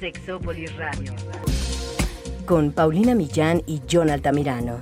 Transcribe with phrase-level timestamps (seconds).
[0.00, 1.12] Sexópolis Radio.
[2.46, 4.80] Con Paulina Millán y John Altamirano.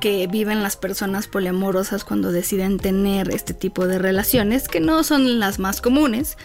[0.00, 5.38] Que viven las personas poliamorosas cuando deciden tener este tipo de relaciones, que no son
[5.38, 6.36] las más comunes,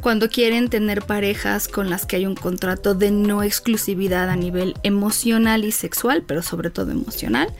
[0.00, 4.74] cuando quieren tener parejas con las que hay un contrato de no exclusividad a nivel
[4.82, 7.52] emocional y sexual, pero sobre todo emocional.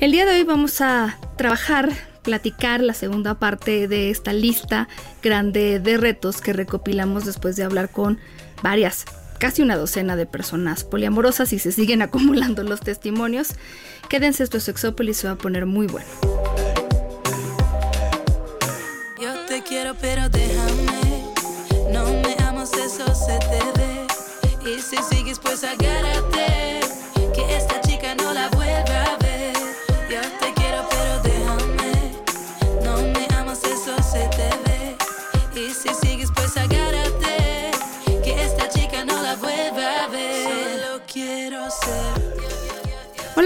[0.00, 1.90] El día de hoy vamos a trabajar,
[2.22, 4.88] platicar la segunda parte de esta lista
[5.22, 8.18] grande de retos que recopilamos después de hablar con
[8.62, 9.04] varias
[9.40, 13.54] casi una docena de personas poliamorosas y se siguen acumulando los testimonios.
[14.10, 16.08] Quédense, esto es Sexópolis, se va a poner muy bueno.
[19.22, 21.24] Yo te quiero, pero déjame.
[21.92, 24.68] No me amas, eso se te ve.
[24.68, 26.69] Y si sigues, pues agárrate.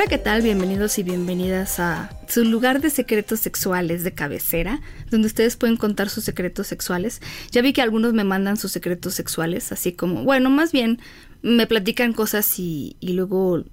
[0.05, 0.43] Hola, ¿qué tal?
[0.43, 6.11] Bienvenidos y bienvenidas a su lugar de secretos sexuales de cabecera, donde ustedes pueden contar
[6.11, 7.23] sus secretos sexuales.
[7.53, 11.01] Ya vi que algunos me mandan sus secretos sexuales, así como, bueno, más bien
[11.41, 13.65] me platican cosas y, y luego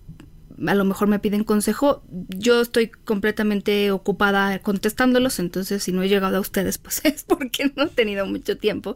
[0.66, 2.02] a lo mejor me piden consejo.
[2.30, 7.74] Yo estoy completamente ocupada contestándolos, entonces si no he llegado a ustedes, pues es porque
[7.76, 8.96] no he tenido mucho tiempo.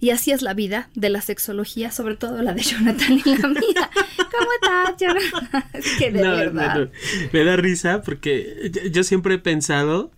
[0.00, 3.48] Y así es la vida de la sexología, sobre todo la de Jonathan y la
[3.48, 3.90] mía.
[4.16, 5.64] ¿Cómo estás, Jonathan?
[5.72, 6.78] Es que de No, verdad.
[6.78, 6.90] no.
[7.32, 10.10] Me da risa porque yo- yo siempre he pensado,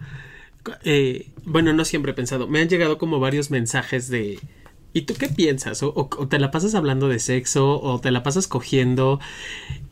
[0.85, 4.39] eh, bueno, no siempre he pensado, me han llegado como varios mensajes de,
[4.93, 5.83] ¿y tú qué piensas?
[5.83, 9.21] O, o- o te la pasas hablando de sexo, o te la pasas cogiendo.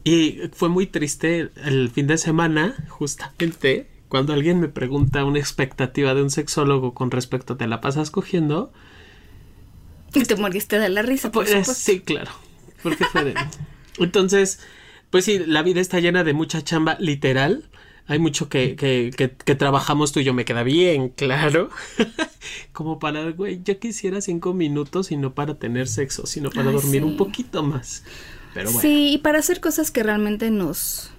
[0.04, 6.14] Y fue muy triste el fin de semana, justamente, cuando alguien me pregunta una expectativa
[6.14, 8.72] de un sexólogo con respecto a te la pasas cogiendo.
[10.16, 11.74] Y te moriste de la risa, por Pues, supuesto.
[11.74, 12.30] sí, claro.
[12.82, 13.34] Porque fue de...
[13.98, 14.60] Entonces,
[15.10, 17.68] pues sí, la vida está llena de mucha chamba literal.
[18.08, 21.70] Hay mucho que, que, que, que trabajamos tú y yo, me queda bien claro.
[22.72, 26.74] Como para, güey, yo quisiera cinco minutos y no para tener sexo, sino para Ay,
[26.76, 27.06] dormir sí.
[27.08, 28.04] un poquito más.
[28.54, 28.80] Pero bueno.
[28.80, 31.10] Sí, y para hacer cosas que realmente nos,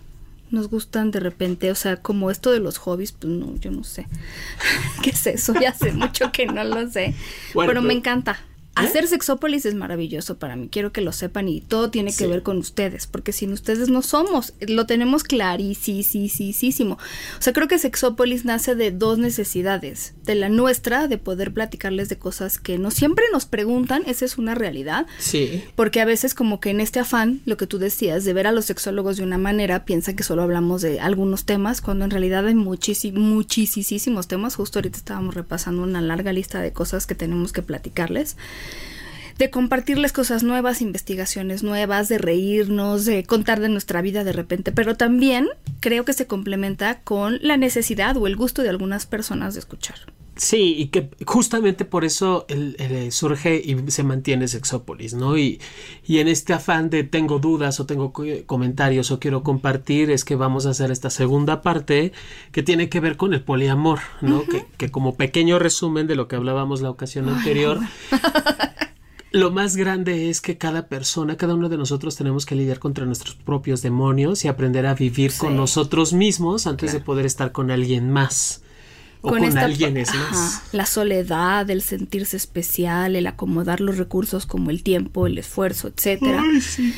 [0.50, 3.84] nos gustan de repente, o sea, como esto de los hobbies, pues no, yo no
[3.84, 4.08] sé.
[5.04, 5.54] ¿Qué es eso?
[5.60, 7.14] Ya hace mucho que no lo sé.
[7.54, 8.40] Bueno, pero me pero- encanta.
[8.82, 8.86] ¿Eh?
[8.88, 12.28] Hacer sexópolis es maravilloso para mí, quiero que lo sepan y todo tiene que Sí.
[12.28, 16.94] ver con ustedes, porque sin ustedes no somos, lo tenemos clarísimo.
[17.38, 22.10] O sea, creo que sexópolis nace de dos necesidades, de la nuestra, de poder platicarles
[22.10, 25.64] de cosas que no siempre nos preguntan, esa es una realidad, Sí.
[25.76, 28.52] porque a veces como que en este afán, lo que tú decías, de ver a
[28.52, 32.46] los sexólogos de una manera, piensan que solo hablamos de algunos temas, cuando en realidad
[32.48, 34.56] hay muchísimos, muchísimos temas.
[34.56, 38.36] Justo ahorita estábamos repasando una larga lista de cosas que tenemos que platicarles.
[39.38, 44.72] De compartirles cosas nuevas, investigaciones nuevas, de reírnos, de contar de nuestra vida de repente,
[44.72, 45.48] pero también
[45.80, 50.00] creo que se complementa con la necesidad o el gusto de algunas personas de escuchar.
[50.38, 55.36] Sí, y que justamente por eso el- el- surge y se mantiene Sexópolis, ¿no?
[55.38, 55.60] Y,
[56.06, 60.24] y en este afán de tengo dudas o tengo co- comentarios o quiero compartir, es
[60.24, 62.12] que vamos a hacer esta segunda parte
[62.52, 64.44] que tiene que ver con el poliamor, ¿no?
[64.46, 67.80] que, que como pequeño resumen de lo que hablábamos la ocasión anterior,
[69.32, 73.06] lo más grande es que cada persona, cada uno de nosotros tenemos que lidiar contra
[73.06, 75.40] nuestros propios demonios y aprender a vivir Sí.
[75.40, 78.62] con nosotros mismos antes de poder estar con alguien más.
[79.22, 80.62] O con, esta- alguien es ajá, más.
[80.72, 86.44] La soledad, el sentirse especial, el acomodar los recursos como el tiempo, el esfuerzo, etcétera.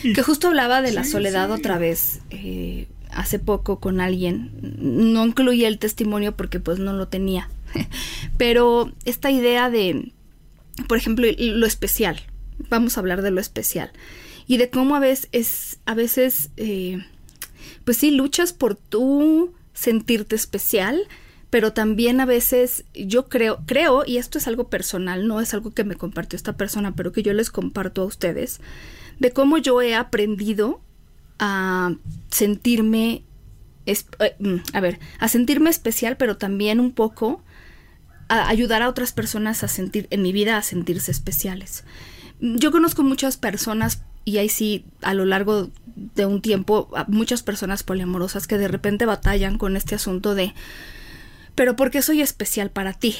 [0.03, 4.51] Que justo hablaba de la soledad otra vez eh, hace poco con alguien.
[4.61, 7.49] No incluía el testimonio porque pues no lo tenía.
[8.37, 10.11] Pero esta idea de,
[10.87, 12.21] por ejemplo, lo especial.
[12.69, 13.91] Vamos a hablar de lo especial.
[14.47, 17.03] Y de cómo a veces, es, a veces eh,
[17.85, 20.99] pues sí, luchas por tú sentirte especial,
[21.49, 25.71] pero también a veces yo creo, creo, y esto es algo personal, no es algo
[25.71, 28.59] que me compartió esta persona, pero que yo les comparto a ustedes,
[29.19, 30.81] de cómo yo he aprendido
[31.39, 31.93] a
[32.29, 33.23] sentirme,
[33.85, 33.95] eh,
[34.39, 37.41] mm, a ver, a sentirme especial, pero también un poco
[38.27, 41.83] ayudar a otras personas a sentir, en mi vida, a sentirse especiales.
[42.39, 47.81] Yo conozco muchas personas, y ahí sí, a lo largo de un tiempo, muchas personas
[47.81, 50.53] poliamorosas que de repente batallan con este asunto de,
[51.59, 53.17] pero ¿por qué soy especial para ti?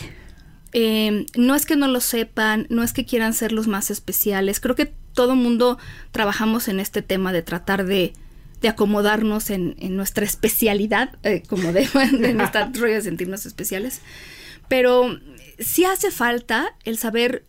[0.72, 4.62] Eh, no es que no lo sepan, no es que quieran ser los más especiales,
[4.62, 5.78] creo que todo mundo
[6.12, 8.14] trabajamos en este tema de tratar de,
[8.62, 14.00] de acomodarnos en, en, nuestra especialidad, eh, como de, en nuestra rollo de sentirnos especiales.
[14.70, 15.20] Pero
[15.60, 17.44] sí hace falta el saber,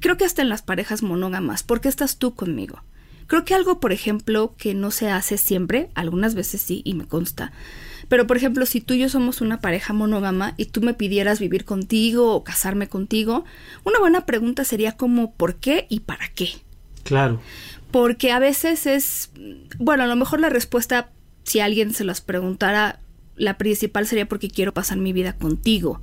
[0.00, 2.82] creo que hasta en las parejas monógamas, ¿por qué estás tú conmigo?
[3.26, 7.06] Creo que algo, por ejemplo, que no se hace siempre, algunas veces sí, y me
[7.06, 7.52] consta,
[8.10, 11.38] pero por ejemplo, si tú y yo somos una pareja monógama y tú me pidieras
[11.38, 13.44] vivir contigo o casarme contigo,
[13.84, 16.50] una buena pregunta sería como ¿por qué y para qué?
[17.04, 17.40] Claro.
[17.92, 19.30] Porque a veces es,
[19.78, 21.10] bueno, a lo mejor la respuesta,
[21.44, 22.98] si alguien se las preguntara,
[23.36, 26.02] la principal sería porque quiero pasar mi vida contigo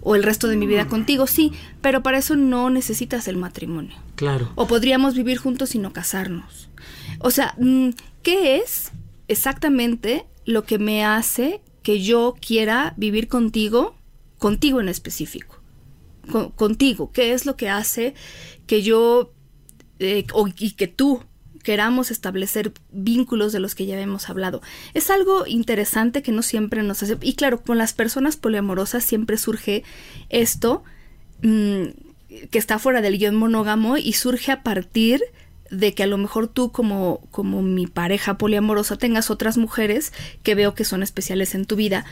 [0.00, 3.96] o el resto de mi vida contigo, sí, pero para eso no necesitas el matrimonio.
[4.14, 4.52] Claro.
[4.54, 6.70] O podríamos vivir juntos y no casarnos.
[7.18, 7.88] O sea, mm,
[8.22, 8.92] ¿qué es
[9.26, 13.94] exactamente lo que me hace que yo quiera vivir contigo,
[14.38, 15.56] contigo en específico?
[16.56, 18.12] contigo, ¿qué es lo que hace
[18.66, 19.32] que yo
[19.98, 20.26] eh,
[20.58, 21.22] y que tú
[21.62, 24.62] queramos establecer vínculos de los que ya hemos hablado.
[24.94, 27.18] Es algo interesante que no siempre nos hace.
[27.20, 29.84] Y claro, con las personas poliamorosas siempre surge
[30.28, 30.82] esto
[31.42, 31.88] mmm,
[32.50, 35.22] que está fuera del guion monógamo y surge a partir
[35.70, 40.12] de que a lo mejor tú como, como mi pareja poliamorosa tengas otras mujeres
[40.42, 42.04] que veo que son especiales en tu vida.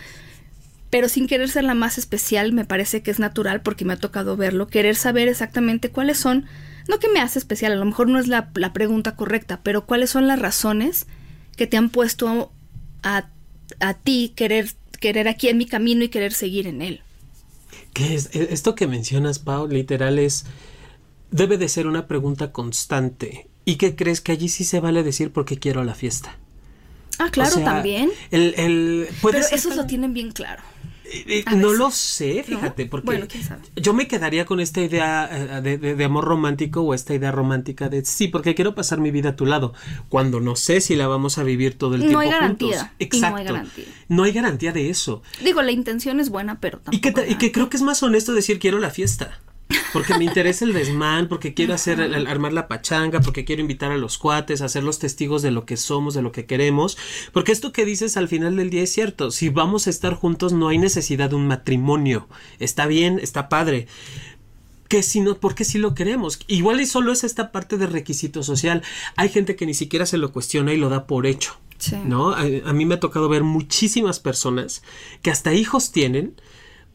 [0.90, 3.98] Pero sin querer ser la más especial, me parece que es natural porque me ha
[3.98, 6.46] tocado verlo, querer saber exactamente cuáles son,
[6.88, 9.86] no que me hace especial, a lo mejor no es la, la pregunta correcta, pero
[9.86, 11.06] cuáles son las razones
[11.56, 12.52] que te han puesto
[13.02, 13.28] a,
[13.80, 14.70] a ti querer,
[15.00, 17.00] querer aquí en mi camino y querer seguir en él.
[17.92, 18.30] ¿Qué es?
[18.34, 20.44] E, esto que mencionas, Pau, literal es
[21.31, 23.49] debe de ser una pregunta constante.
[23.64, 26.37] ¿Y qué crees que allí sí se vale decir porque quiero la fiesta?
[27.19, 28.11] Ah, claro, o sea, también.
[28.31, 30.62] El, el, Pero esos lo tienen bien claro.
[31.08, 32.90] Eh, no lo sé, fíjate, ¿No?
[32.90, 33.62] porque bueno, ¿quién sabe?
[33.76, 37.88] yo me quedaría con esta idea de, de, de, amor romántico o esta idea romántica
[37.88, 39.73] de sí, porque quiero pasar mi vida a tu lado,
[40.08, 42.96] cuando no sé si la vamos a vivir todo el no tiempo hay garantía, juntos.
[42.99, 43.31] Exacto.
[43.31, 43.84] no hay garantía.
[44.08, 45.23] No hay garantía de eso.
[45.44, 46.96] Digo, la intención es buena, pero tampoco.
[46.96, 49.40] Y que, y que creo que es más honesto decir quiero la fiesta
[49.92, 53.96] porque me interesa el desmán, porque quiero hacer armar la pachanga, porque quiero invitar a
[53.96, 56.96] los cuates, a ser los testigos de lo que somos, de lo que queremos,
[57.32, 60.52] porque esto que dices al final del día es cierto, si vamos a estar juntos
[60.52, 62.28] no hay necesidad de un matrimonio,
[62.58, 63.88] está bien, está padre,
[64.88, 66.38] que si no, porque si lo queremos.
[66.46, 68.82] Igual y solo es esta parte de requisito social.
[69.16, 71.56] Hay gente que ni siquiera se lo cuestiona y lo da por hecho.
[71.78, 71.96] Sí.
[72.04, 72.30] ¿No?
[72.30, 74.82] A, a, mí me ha tocado ver muchísimas personas
[75.22, 76.40] que hasta hijos tienen.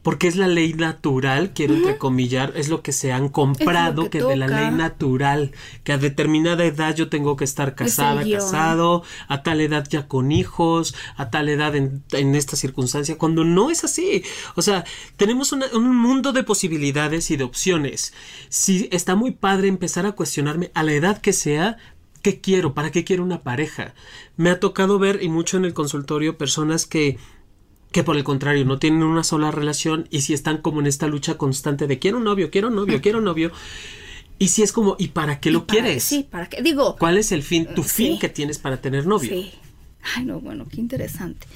[0.02, 1.80] Porque es la ley natural, quiero uh -huh.
[1.80, 5.52] entrecomillar, es lo que se han comprado, que, que de la ley natural,
[5.84, 10.32] que a determinada edad yo tengo que estar casada, casado, a tal edad ya con
[10.32, 14.24] hijos, a tal edad en, en esta circunstancia, cuando no es así.
[14.56, 14.84] O sea,
[15.16, 18.12] tenemos una, un mundo de posibilidades y de opciones.
[18.48, 21.76] Si está muy padre empezar a cuestionarme a la edad que sea,
[22.22, 22.74] ¿qué quiero?
[22.74, 23.94] ¿Para qué quiero una pareja?
[24.36, 27.18] Me ha tocado ver, y mucho en el consultorio, personas que
[27.92, 31.06] que por el contrario no tienen una sola relación y si están como en esta
[31.06, 33.52] lucha constante de quiero novio, quiero novio, quiero novio.
[34.38, 36.02] Y si es como, ¿y para qué lo para, quieres?
[36.02, 36.62] Sí, ¿para qué?
[36.62, 36.96] Digo.
[36.98, 37.90] ¿Cuál es el fin, tu sí.
[37.90, 39.30] fin que tienes para tener novio?
[39.30, 39.52] Sí.
[40.16, 41.46] Ay, no, bueno, qué interesante.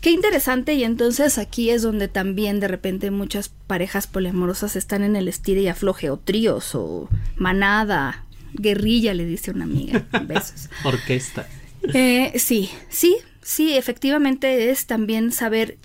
[0.00, 5.14] Qué interesante y entonces aquí es donde también de repente muchas parejas poliamorosas están en
[5.14, 10.70] el estire y afloje o tríos o manada, guerrilla le dice una amiga, besos.
[10.84, 11.46] Orquesta.
[11.94, 15.78] Eh, sí, sí, sí, efectivamente es también saber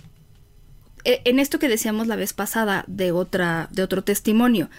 [1.04, 4.70] eh, en esto que decíamos la vez pasada de otra de otro testimonio.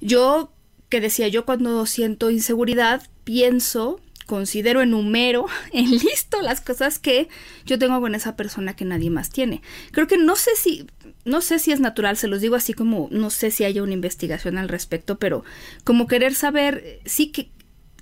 [0.00, 0.52] Yo
[0.88, 7.28] que decía yo cuando siento inseguridad pienso considero enumero, enlisto las cosas que
[7.66, 9.62] yo tengo con esa persona que nadie más tiene.
[9.90, 10.86] Creo que no sé si,
[11.24, 13.92] no sé si es natural, se los digo así como, no sé si haya una
[13.92, 15.44] investigación al respecto, pero
[15.84, 17.50] como querer saber, sí, que,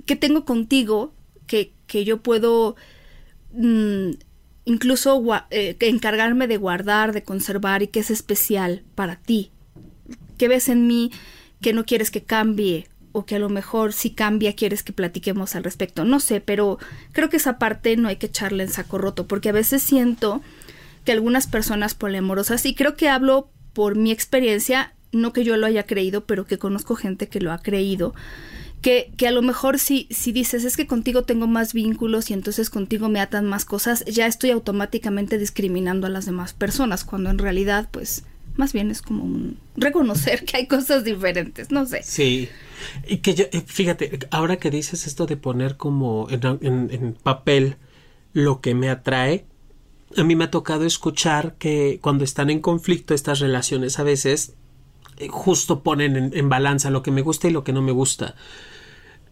[0.07, 1.15] que tengo contigo,
[1.47, 2.77] que, que yo puedo
[3.53, 4.11] mmm,
[4.65, 9.51] incluso eh, encargarme de guardar, de conservar y que es especial para ti.
[10.39, 11.11] ¿Qué ves en mí
[11.61, 12.87] que no quieres que cambie?
[13.13, 16.05] o que a lo mejor si cambia quieres que platiquemos al respecto.
[16.05, 16.79] No sé, pero
[17.13, 20.43] creo que esa parte no hay que echarle en saco roto, porque a veces siento
[21.05, 25.67] que algunas personas poliamorosas, y creo que hablo por mi experiencia, no que yo lo
[25.67, 28.15] haya creído, pero que conozco gente que lo ha creído,
[28.83, 32.35] que, que a lo mejor si, si dices es que contigo tengo más vínculos y
[32.35, 37.31] entonces contigo me atan más cosas, ya estoy automáticamente discriminando a las demás personas, cuando
[37.31, 38.25] en realidad pues
[38.57, 42.03] más bien es como un reconocer que hay cosas diferentes, no sé.
[42.03, 42.49] Sí.
[43.07, 47.77] Y que yo, eh, fíjate, ahora que dices esto de poner como en, papel
[48.33, 49.45] lo que me atrae,
[50.17, 54.55] a mí me ha tocado escuchar que cuando están en conflicto estas relaciones a veces
[55.19, 58.35] eh, justo ponen en, balanza lo que me gusta y lo que no me gusta.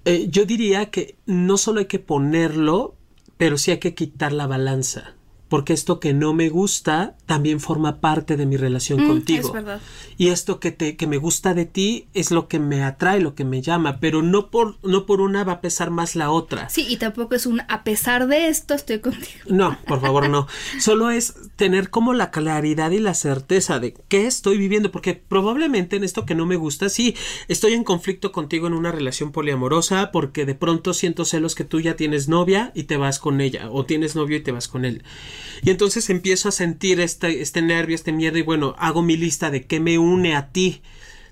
[0.08, 2.94] Eh, yo diría que no solo hay que ponerlo,
[3.36, 5.17] pero sí hay que quitar la balanza
[5.48, 9.48] porque esto que no me gusta también forma parte de mi relación Mm, contigo.
[9.48, 9.80] es verdad.
[10.16, 13.34] Y esto que te que me gusta de ti es lo que me atrae, lo
[13.34, 16.68] que me llama, pero no por no por una va a pesar más la otra.
[16.68, 19.28] Sí, y tampoco es un a pesar de esto estoy contigo.
[19.48, 20.46] No, por favor, no.
[20.80, 25.96] Solo es tener como la claridad y la certeza de qué estoy viviendo, porque probablemente
[25.96, 27.14] en esto que no me gusta, sí,
[27.48, 31.80] estoy en conflicto contigo en una relación poliamorosa, porque de pronto siento celos que tú
[31.80, 34.84] ya tienes novia y te vas con ella, o tienes novio y te vas con
[34.84, 35.02] él.
[35.62, 39.50] Y entonces empiezo a sentir este, este nervio, este miedo, y bueno, hago mi lista
[39.50, 40.82] de qué me une a ti.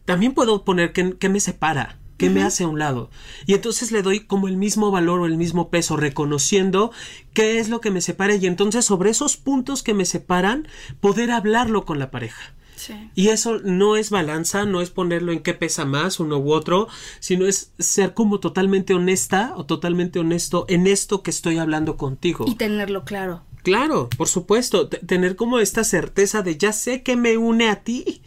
[0.04, 1.98] También puedo poner qué, qué me separa.
[2.16, 3.10] ¿Qué me hace a un lado?
[3.44, 6.90] Y entonces le doy como el mismo valor o el mismo peso, reconociendo
[7.34, 10.66] qué es lo que me separa y entonces sobre esos puntos que me separan,
[11.00, 12.54] poder hablarlo con la pareja.
[12.76, 13.10] Sí.
[13.14, 16.88] Y eso no es balanza, no es ponerlo en qué pesa más uno u otro,
[17.20, 22.44] sino es ser como totalmente honesta o totalmente honesto en esto que estoy hablando contigo.
[22.48, 23.42] Y tenerlo claro.
[23.66, 28.22] Claro, por supuesto, tener como esta certeza de ya sé que me une a ti.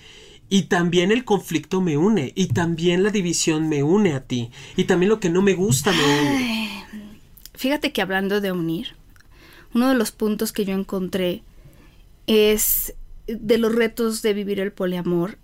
[0.50, 4.84] Y también el conflicto me une, y también la división me une a ti, y
[4.84, 6.86] también lo que no me gusta me une.
[7.54, 8.98] Fíjate que hablando de unir,
[9.74, 11.44] uno de los puntos que yo encontré
[12.28, 12.96] es
[13.28, 15.38] de los retos de vivir el poliamor.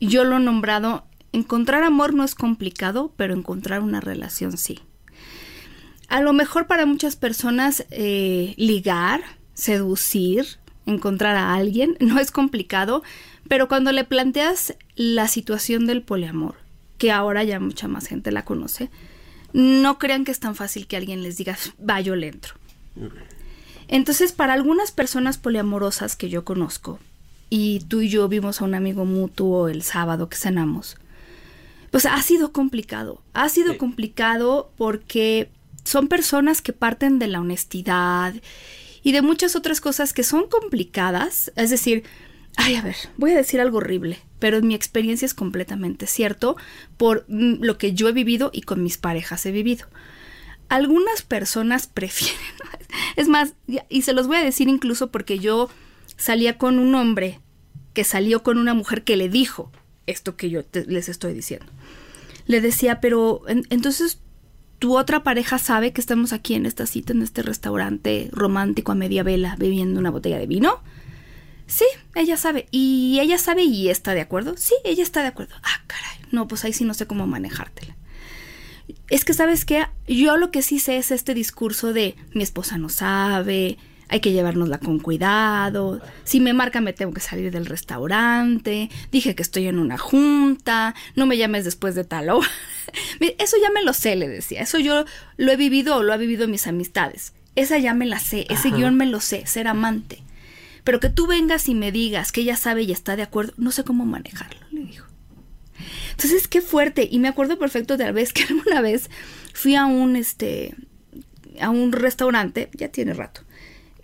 [0.00, 4.80] Yo lo he nombrado, encontrar amor no es complicado, pero encontrar una relación sí.
[6.10, 9.22] A lo mejor para muchas personas eh, ligar,
[9.54, 10.44] seducir,
[10.84, 13.02] encontrar a alguien no es complicado,
[13.48, 16.56] pero cuando le planteas la situación del poliamor,
[16.98, 18.90] que ahora ya mucha más gente la conoce,
[19.52, 21.56] no crean que es tan fácil que alguien les diga,
[21.88, 22.54] va, yo le entro.
[23.88, 26.98] Entonces, para algunas personas poliamorosas que yo conozco,
[27.48, 30.96] y tú y yo vimos a un amigo mutuo el sábado que cenamos,
[31.90, 33.22] pues ha sido complicado.
[33.32, 33.78] Ha sido Sí.
[33.78, 35.50] complicado porque
[35.84, 38.34] son personas que parten de la honestidad
[39.02, 41.52] y de muchas otras cosas que son complicadas.
[41.56, 42.04] Es decir,
[42.56, 46.56] ay, a ver, voy a decir algo horrible, pero mi experiencia es completamente cierto
[46.96, 49.86] por mm, lo que yo he vivido y con mis parejas he vivido.
[50.68, 52.38] Algunas personas prefieren,
[53.16, 53.54] es más,
[53.88, 55.68] y se los voy a decir incluso porque yo
[56.16, 57.40] salía con un hombre
[57.94, 59.72] que salió con una mujer que le dijo
[60.06, 61.66] esto que yo les estoy diciendo.
[62.46, 64.20] Le decía, pero en- entonces
[64.80, 68.94] tu otra pareja sabe que estamos aquí en esta cita, en este restaurante romántico a
[68.94, 70.80] media vela, bebiendo una botella de vino.
[71.66, 71.84] Sí,
[72.14, 72.66] ella sabe.
[72.70, 74.54] ¿Y ella sabe y está de acuerdo?
[74.56, 75.54] Sí, ella está de acuerdo.
[75.62, 76.18] Ah, caray.
[76.32, 77.94] No, pues ahí sí no sé cómo manejártela.
[79.10, 79.86] Es que, ¿sabes qué?
[80.08, 83.76] Yo lo que sí sé es este discurso de mi esposa no sabe,
[84.10, 89.36] hay que llevárnosla con cuidado, si me marca me tengo que salir del restaurante, dije
[89.36, 92.48] que estoy en una junta, no me llames después de tal hora.
[93.38, 95.04] Eso ya me lo sé, le decía, eso yo
[95.36, 97.34] lo he vivido o lo ha vivido mis amistades.
[97.54, 98.76] Esa ya me la sé, ese Ajá.
[98.76, 100.22] guion me lo sé, ser amante.
[100.82, 103.70] Pero que tú vengas y me digas que ella sabe y está de acuerdo, no
[103.70, 105.06] sé cómo manejarlo, le dijo.
[106.10, 107.08] Entonces, qué fuerte.
[107.10, 109.08] Y me acuerdo perfecto de la vez que alguna vez
[109.54, 110.74] fui a un, este,
[111.60, 113.42] a un restaurante, ya tiene rato,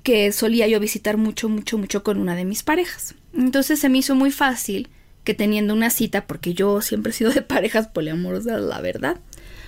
[0.07, 3.17] que solía yo visitar mucho, mucho, mucho con una de mis parejas.
[3.35, 4.89] Entonces se me hizo muy fácil
[5.25, 9.19] que teniendo una cita, porque yo siempre he sido de parejas poliamorosas, la verdad,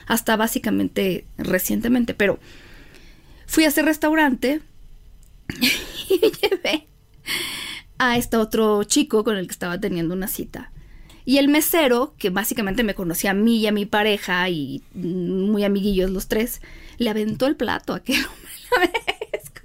[0.07, 2.39] hasta básicamente recientemente, pero
[3.49, 4.61] fui a ese restaurante
[6.09, 6.87] y me llevé
[7.99, 10.71] a este otro chico con el que estaba teniendo una cita.
[11.25, 15.65] Y el mesero, que básicamente me conocía a mí y a mi pareja y muy
[15.65, 16.63] amiguillos los tres,
[16.97, 18.53] le aventó el plato a aquel hombre.
[18.77, 19.08] a la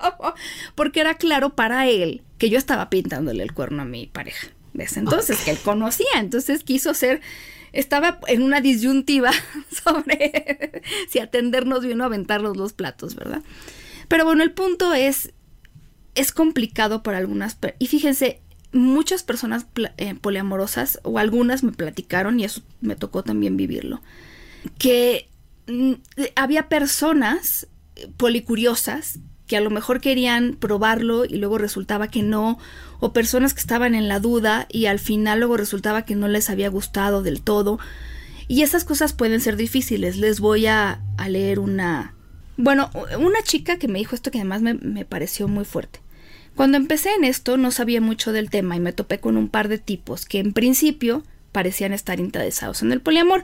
[0.76, 4.48] Porque era claro para él que yo estaba pintándole el cuerno a mi pareja.
[4.74, 6.08] Desde entonces, que él conocía.
[6.16, 7.22] Entonces quiso hacer,
[7.74, 9.32] estaba en una disyuntiva
[9.84, 13.42] sobre si atendernos bien o aventarnos los platos, ¿verdad?
[14.08, 15.32] Pero bueno, el punto es,
[16.16, 18.42] es complicado para algunas y fíjense
[18.72, 19.68] muchas personas
[19.98, 24.02] eh, poliamorosas o algunas me platicaron y eso me tocó también vivirlo
[24.78, 25.30] que
[25.68, 25.94] mm,
[26.36, 29.20] había personas eh, policuriosas
[29.54, 32.58] que a lo mejor querían probarlo y luego resultaba que no,
[33.00, 36.50] o personas que estaban en la duda y al final luego resultaba que no les
[36.50, 37.78] había gustado del todo.
[38.48, 40.18] Y esas cosas pueden ser difíciles.
[40.18, 42.16] Les voy a, leer una...
[42.58, 46.00] Bueno, una chica que me dijo esto que además me, me pareció muy fuerte.
[46.56, 49.68] Cuando empecé en esto no sabía mucho del tema y me topé con un par
[49.68, 53.44] de tipos que en principio parecían estar interesados en el poliamor.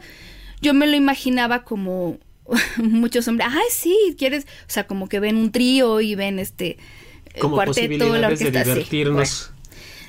[0.59, 2.17] Yo me lo imaginaba como
[2.77, 6.77] muchos hombres, ay sí, quieres, o sea, como que ven un trío y ven este
[7.39, 9.51] como cuarteto, la orquesta, de divertirnos.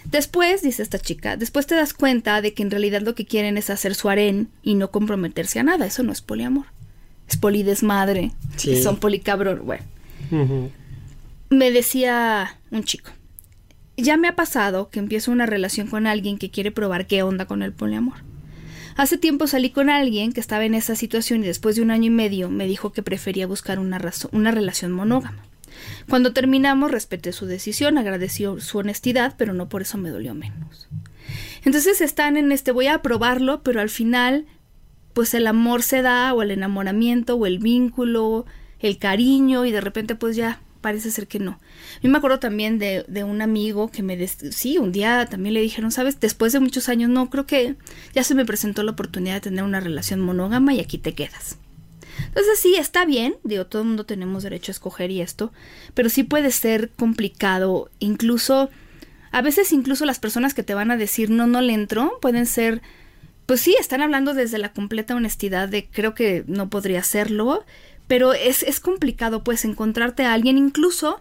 [0.04, 3.58] Después, dice esta chica, después te das cuenta de que en realidad lo que quieren
[3.58, 5.86] es hacer su harén y no comprometerse a nada.
[5.86, 6.66] Eso no es poliamor.
[7.28, 8.32] Es polidesmadre.
[8.56, 8.82] Sí.
[8.82, 9.62] Son policabrón.
[9.64, 9.84] Bueno.
[11.50, 13.10] Me decía un chico,
[13.96, 17.46] ya me ha pasado que empiezo una relación con alguien que quiere probar qué onda
[17.46, 18.16] con el poliamor.
[19.00, 22.08] Hace tiempo salí con alguien que estaba en esa situación y después de un año
[22.08, 23.98] y medio me dijo que prefería buscar una,
[24.32, 25.42] una relación monógama.
[26.10, 30.86] Cuando terminamos respeté su decisión, agradeció su honestidad, pero no por eso me dolió menos.
[31.64, 34.44] Entonces están en este voy a probarlo, pero al final
[35.14, 38.44] pues el amor se da o el enamoramiento o el vínculo,
[38.80, 41.58] el cariño y de repente pues ya parece ser que no.
[42.02, 44.26] Yo me acuerdo también de, de un amigo que me...
[44.26, 47.76] sí, un día también le dijeron, sabes, después de muchos años, no, creo que
[48.14, 51.58] ya se me presentó la oportunidad de tener una relación monógama y aquí te quedas.
[52.26, 55.52] Entonces sí, está bien, digo, todo el mundo tenemos derecho a escoger y esto,
[55.94, 58.70] pero sí puede ser complicado, incluso,
[59.32, 62.46] a veces incluso las personas que te van a decir no, no le entro, pueden
[62.46, 62.82] ser,
[63.46, 67.64] pues sí, están hablando desde la completa honestidad de creo que no podría hacerlo,
[68.10, 71.20] pero es, es complicado pues encontrarte a alguien incluso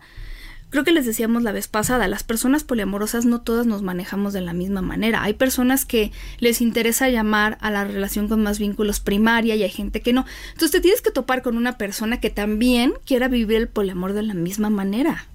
[0.72, 4.42] Creo que les decíamos la vez pasada, las personas poliamorosas no todas nos manejamos de
[4.42, 5.24] la misma manera.
[5.24, 9.72] Hay personas que les interesa llamar a la relación con más vínculos primaria y hay
[9.72, 10.28] gente que no.
[10.50, 14.22] Entonces te tienes que topar con una persona que también quiera vivir el poliamor de
[14.22, 15.28] la misma manera.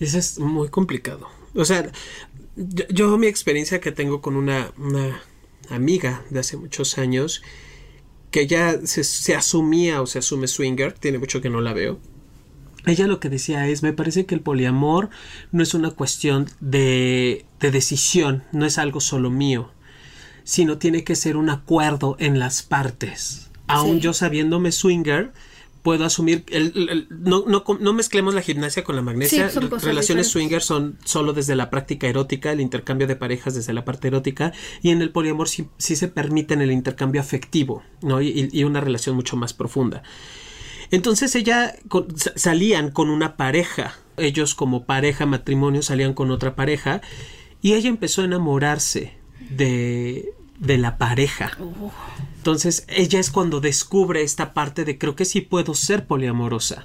[0.00, 1.30] Eso es muy complicado.
[1.54, 1.90] O sea,
[2.90, 5.22] yo, mi experiencia que tengo con una, una,
[5.70, 7.42] amiga de hace muchos años,
[8.34, 12.00] que ya se, se asumía o se asume swinger, tiene mucho que no la veo
[12.84, 15.08] ella lo que decía es, me parece que el poliamor
[15.52, 19.70] no es una cuestión de, de decisión, no es algo solo mío,
[20.42, 23.50] sino tiene que ser un acuerdo en las partes.
[23.68, 25.32] Aún yo sabiéndome swinger,
[25.84, 29.50] puedo asumir, el, no, no, no, mezclemos la gimnasia con la magnesia.
[29.82, 34.08] Relaciones swinger son solo desde la práctica erótica, el intercambio de parejas desde la parte
[34.08, 38.22] erótica, y en el poliamor sí, sí se permiten el intercambio afectivo, ¿no?
[38.22, 40.02] Y, y, una relación mucho más profunda.
[40.90, 41.76] Entonces ella
[42.34, 47.02] salían con una pareja, ellos como pareja matrimonio salían con otra pareja
[47.60, 49.18] y ella empezó a enamorarse
[49.50, 51.50] de, de la pareja.
[51.60, 51.92] Oh.
[52.44, 56.82] Entonces ella es cuando descubre esta parte de creo que sí puedo ser poliamorosa.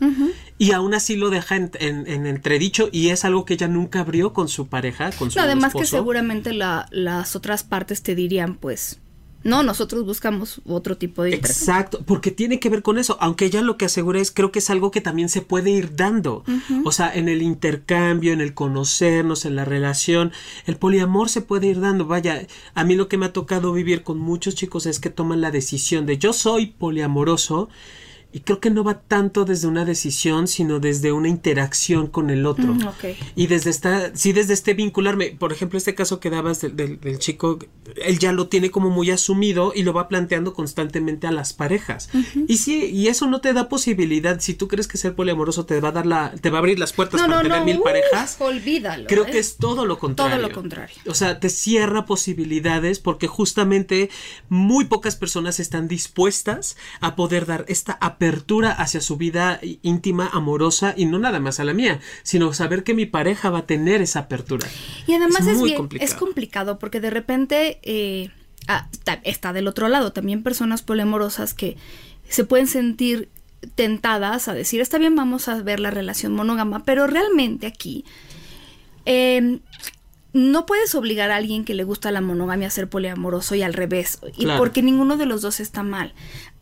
[0.57, 4.31] Y aún así lo deja en, en, entredicho y es algo que ella nunca abrió
[4.31, 9.01] con su pareja, con su Además que seguramente las otras partes te dirían pues
[9.43, 13.61] no, nosotros buscamos otro tipo de Exacto, porque tiene que ver con eso, aunque ella
[13.61, 16.43] lo que asegura es, creo que es algo que también se puede ir dando,
[16.83, 20.31] o sea, en el intercambio, en el conocernos, en la relación,
[20.65, 24.03] el poliamor se puede ir dando, vaya, a mí lo que me ha tocado vivir
[24.03, 27.69] con muchos chicos es que toman la decisión de yo soy poliamoroso,
[28.31, 32.45] y creo que no va tanto desde una decisión, sino desde una interacción con el
[32.45, 32.75] otro.
[32.75, 32.87] Mm,
[33.35, 37.57] y desde esta, sí, desde este vincularme, por ejemplo, este caso que dabas del, chico,
[37.95, 42.09] él ya lo tiene como muy asumido y lo va planteando constantemente a las parejas.
[42.47, 45.79] Y sí, y eso no te da posibilidad, si tú crees que ser poliamoroso te
[45.79, 48.37] va a dar la, te va a abrir las puertas para tener mil parejas.
[48.39, 49.07] Olvídalo.
[49.07, 49.39] Creo que ¿eh?
[49.39, 50.37] es todo lo contrario.
[50.37, 50.95] Todo lo contrario.
[51.07, 54.11] O sea, te cierra posibilidades porque justamente
[54.49, 58.18] muy pocas personas están dispuestas a poder dar esta apertura
[58.77, 62.93] hacia su vida íntima, amorosa y no nada más a la mía, sino saber que
[62.93, 64.67] mi pareja va a tener esa apertura.
[65.07, 66.11] Y además es, muy complicado.
[66.11, 68.31] es complicado porque de repente eh,
[68.67, 68.89] ah,
[69.23, 71.77] está del otro lado también personas polemorosas que
[72.27, 73.29] se pueden sentir
[73.75, 78.05] tentadas a decir, está bien, vamos a ver la relación monógama, pero realmente aquí
[79.05, 79.59] eh,
[80.31, 83.73] no puedes obligar a alguien que le gusta la monogamia a ser poliamoroso y al
[83.73, 86.13] revés, y porque ninguno de los dos está mal.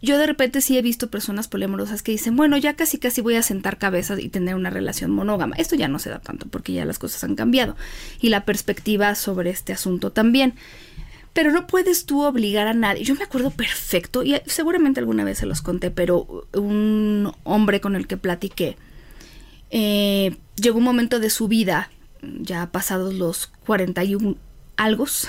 [0.02, 3.36] Yo de repente sí he visto personas poliamorosas que dicen, bueno, ya casi casi voy
[3.36, 5.56] a sentar cabezas y tener una relación monógama.
[5.58, 7.76] Esto ya no se da tanto porque ya las cosas han cambiado
[8.22, 10.54] y la perspectiva sobre este asunto también.
[11.34, 13.04] Pero no puedes tú obligar a nadie.
[13.04, 17.96] Yo me acuerdo perfecto, y seguramente alguna vez se los conté, pero un hombre con
[17.96, 18.78] el que platiqué,
[19.70, 24.36] eh, llegó un momento de su vida ya pasados los 41
[24.76, 25.28] algos,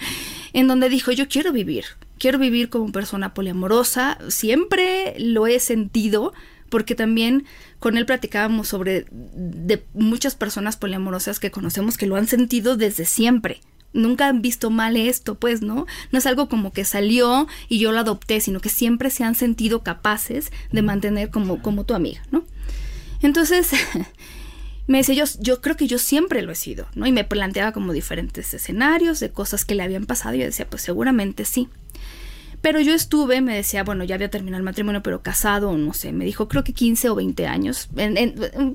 [0.52, 1.84] en donde dijo, yo quiero vivir,
[2.18, 6.32] quiero vivir como persona poliamorosa, siempre lo he sentido,
[6.68, 7.44] porque también
[7.78, 13.04] con él platicábamos sobre de muchas personas poliamorosas que conocemos que lo han sentido desde
[13.04, 13.60] siempre.
[13.94, 15.86] Nunca han visto mal esto, pues, ¿no?
[16.12, 19.34] No es algo como que salió y yo lo adopté, sino que siempre se han
[19.34, 22.44] sentido capaces de mantener como, como tu amiga, ¿no?
[23.22, 23.70] Entonces,
[24.88, 27.06] me decía, yo, yo creo que yo siempre lo he sido, ¿no?
[27.06, 30.66] Y me planteaba como diferentes escenarios de cosas que le habían pasado y yo decía,
[30.68, 31.68] pues seguramente sí.
[32.62, 36.12] Pero yo estuve, me decía, bueno, ya había terminado el matrimonio, pero casado, no sé,
[36.12, 37.90] me dijo, creo que 15 o 20 años,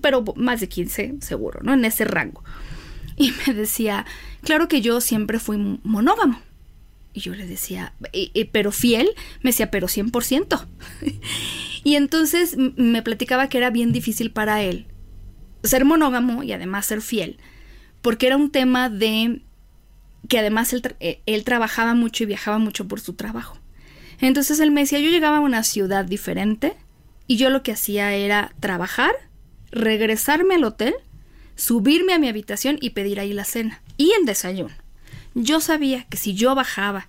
[0.02, 1.74] pero más de 15 seguro, ¿no?
[1.74, 2.44] En ese rango.
[3.18, 4.06] Y me decía,
[4.44, 6.40] claro que yo siempre fui monógamo.
[7.12, 7.94] Y yo le decía,
[8.52, 9.10] pero fiel,
[9.42, 10.66] me decía, pero 100%.
[11.84, 14.86] y entonces me platicaba que era bien difícil para él
[15.64, 17.38] ser monógamo y además ser fiel,
[18.02, 19.42] porque era un tema de
[20.28, 23.58] que además él, eh, él, trabajaba mucho y viajaba mucho por su trabajo.
[24.20, 26.76] Entonces él me decía, yo llegaba a una ciudad diferente
[27.28, 29.12] y yo lo que hacía era trabajar,
[29.72, 30.94] regresarme al hotel,
[31.56, 34.74] subirme a mi habitación y pedir ahí la cena y el desayuno.
[35.36, 37.08] Yo sabía que si yo bajaba,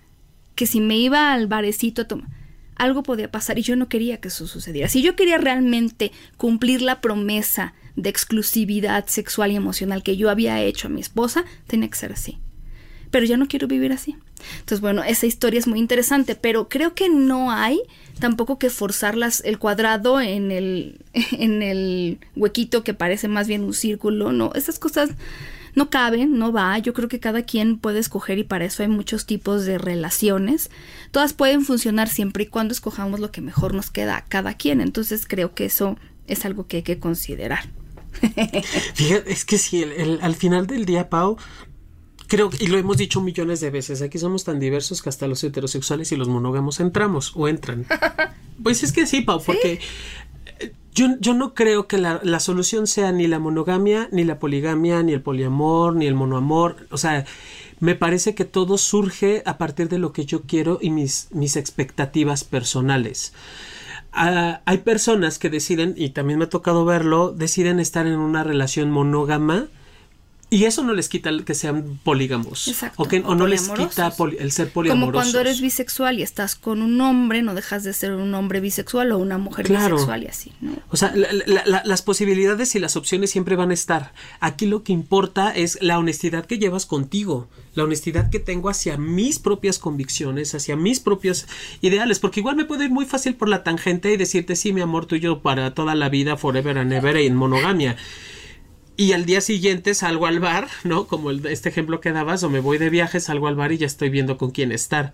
[0.55, 2.29] que si me iba al barecito a tomar,
[2.75, 4.89] algo podía pasar y yo no quería que eso sucediera.
[4.89, 10.61] Si yo quería realmente cumplir la promesa de exclusividad sexual y emocional que yo había
[10.61, 12.39] hecho a mi esposa, tenía que ser así.
[13.11, 14.17] Pero yo no quiero vivir así.
[14.59, 17.79] Entonces, bueno, esa historia es muy interesante, pero creo que no hay
[18.19, 23.73] tampoco que forzar el cuadrado en el, en el huequito que parece más bien un
[23.73, 25.11] círculo, no, esas cosas
[25.75, 28.89] no caben, no va, yo creo que cada quien puede escoger y para eso hay
[28.89, 30.71] muchos tipos de relaciones,
[31.11, 34.79] todas pueden funcionar siempre y cuando escojamos lo que mejor nos queda a cada quien,
[34.79, 37.69] entonces creo que eso es algo que hay que considerar.
[38.93, 41.37] Fíjate, es que si al final del día, Pau,
[42.27, 45.43] creo, y lo hemos dicho millones de veces, aquí somos tan diversos que hasta los
[45.43, 47.85] heterosexuales y los monógamos entramos o entran.
[48.63, 49.81] Pues es que sí, Pau, porque
[50.59, 54.39] eh, yo, yo, no creo que la, la, solución sea ni la monogamia, ni la
[54.39, 56.87] poligamia, ni el poliamor, ni el monoamor.
[56.89, 57.25] O sea,
[57.79, 61.57] me parece que todo surge a partir de lo que yo quiero y mis, mis
[61.57, 63.33] expectativas personales.
[64.15, 68.89] Hay personas que deciden, y también me ha tocado verlo, deciden estar en una relación
[68.89, 69.67] monógama
[70.55, 72.69] y eso no les quita que sean polígamos.
[72.69, 73.03] Exacto.
[73.03, 75.11] O, que, o, no les quita el ser poliamorosos.
[75.11, 78.61] Como cuando eres bisexual y estás con un hombre, no dejas de ser un hombre
[78.61, 80.53] bisexual o una mujer bisexual y así.
[80.61, 80.71] ¿no?
[80.91, 84.13] O sea, las posibilidades y las opciones siempre van a estar.
[84.39, 88.95] Aquí lo que importa es la honestidad que llevas contigo, la honestidad que tengo hacia
[88.95, 91.47] mis propias convicciones, hacia mis propios
[91.81, 94.79] ideales, porque igual me puedo ir muy fácil por la tangente y decirte, sí, mi
[94.79, 97.97] amor tuyo para toda la vida, forever and ever, y en monogamia
[98.97, 101.07] y al día siguiente salgo al bar, ¿no?
[101.07, 103.85] Como este ejemplo que dabas, o me voy de viaje, salgo al bar y ya
[103.85, 105.13] estoy viendo con quién estar.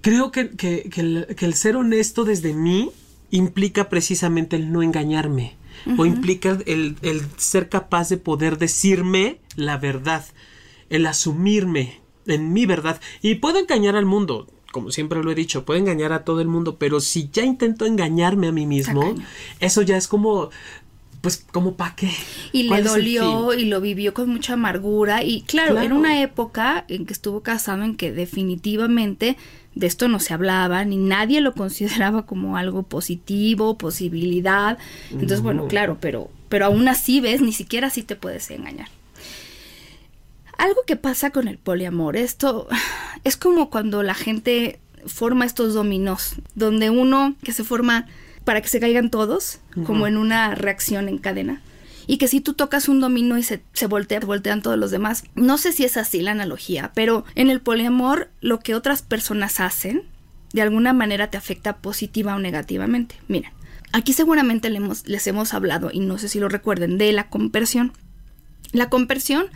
[0.00, 2.90] Creo que, que, el, ser honesto desde mí
[3.30, 5.56] implica precisamente el no engañarme,
[5.98, 10.24] o implica el, el ser capaz de poder decirme la verdad,
[10.88, 13.00] el asumirme en mi verdad.
[13.22, 16.48] Y puedo engañar al mundo, como siempre lo he dicho, puedo engañar a todo el
[16.48, 19.14] mundo, pero si ya intento engañarme a mí mismo,
[19.60, 20.50] eso ya es como
[21.24, 22.10] pues como para qué.
[22.52, 27.06] Y le dolió y lo vivió con mucha amargura y claro, en una época en
[27.06, 29.38] que estuvo casado en que definitivamente
[29.74, 34.76] de esto no se hablaba, ni nadie lo consideraba como algo positivo, posibilidad.
[35.12, 38.88] Entonces, bueno, claro, pero, pero aún así ves, ni siquiera así te puedes engañar.
[40.58, 42.68] Algo que pasa con el poliamor, esto
[43.24, 48.08] es como cuando la gente forma estos dominos, donde uno que se forma
[48.44, 51.62] para que se caigan todos, como en una reacción en cadena.
[52.06, 55.24] Y que si tú tocas un dominó y se, se voltea, voltean todos los demás.
[55.34, 59.58] No sé si es así la analogía, pero en el poliamor lo que otras personas
[59.60, 60.02] hacen,
[60.52, 63.16] de alguna manera te afecta positiva o negativamente.
[63.26, 63.52] Miren,
[63.92, 67.28] aquí seguramente le hemos, les hemos hablado, y no sé si lo recuerden, de la
[67.28, 67.92] compersión.
[68.72, 69.46] La compersión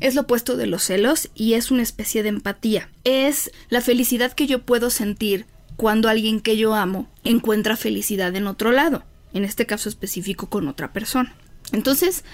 [0.00, 2.88] es lo opuesto de los celos y es una especie de empatía.
[3.04, 8.46] Es la felicidad que yo puedo sentir cuando alguien que yo amo encuentra felicidad en
[8.46, 11.34] otro lado, en este caso específico con otra persona.
[11.72, 12.24] Entonces,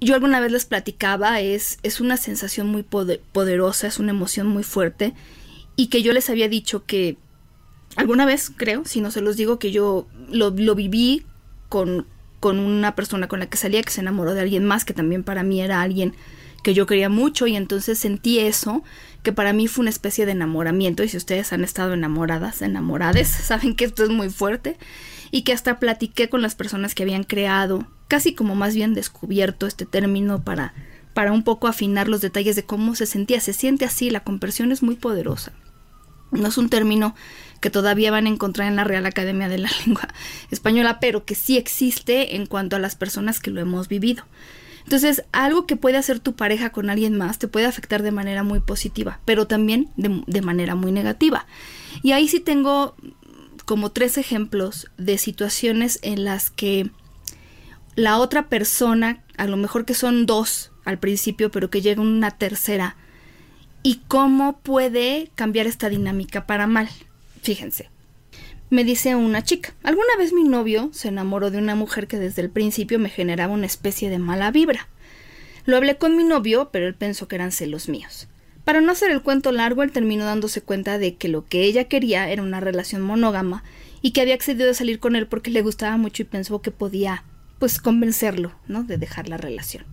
[0.00, 4.62] yo alguna vez les platicaba, es, es una sensación muy poderosa, es una emoción muy
[4.62, 5.14] fuerte,
[5.76, 7.16] y que yo les había dicho que
[7.96, 11.24] alguna vez, creo, si no se los digo, que yo lo, lo viví
[11.68, 12.06] con,
[12.40, 15.24] con una persona con la que salía, que se enamoró de alguien más, que también
[15.24, 16.14] para mí era alguien
[16.64, 18.82] que yo quería mucho y entonces sentí eso,
[19.22, 23.28] que para mí fue una especie de enamoramiento y si ustedes han estado enamoradas, enamorades,
[23.44, 24.76] saben que esto es muy fuerte
[25.30, 29.68] y que hasta platiqué con las personas que habían creado, casi como más bien descubierto
[29.68, 30.74] este término para
[31.14, 33.40] para un poco afinar los detalles de cómo se sentía.
[33.40, 35.52] Se siente así, la conversión es muy poderosa.
[36.32, 37.14] No es un término
[37.60, 40.08] que todavía van a encontrar en la Real Academia de la Lengua
[40.50, 44.24] Española, pero que sí existe en cuanto a las personas que lo hemos vivido.
[44.84, 48.42] Entonces, algo que puede hacer tu pareja con alguien más te puede afectar de manera
[48.42, 51.46] muy positiva, pero también de, manera muy negativa.
[52.02, 52.94] Y ahí sí tengo
[53.64, 56.90] como tres ejemplos de situaciones en las que
[57.96, 62.30] la otra persona a lo mejor que son dos al principio, pero que llega una
[62.32, 62.96] tercera,
[63.84, 66.88] y cómo puede cambiar esta dinámica para mal.
[67.42, 67.90] Fíjense,
[68.70, 72.42] me dice una chica, alguna vez mi novio se enamoró de una mujer que desde
[72.42, 74.88] el principio me generaba una especie de mala vibra.
[75.66, 78.28] Lo hablé con mi novio, pero él pensó que eran celos míos.
[78.64, 81.84] Para no hacer el cuento largo, él terminó dándose cuenta de que lo que ella
[81.84, 83.62] quería era una relación monógama
[84.00, 86.70] y que había accedido a salir con él porque le gustaba mucho y pensó que
[86.70, 87.24] podía,
[87.58, 88.82] pues, convencerlo, ¿no?
[88.82, 89.84] De dejar la relación.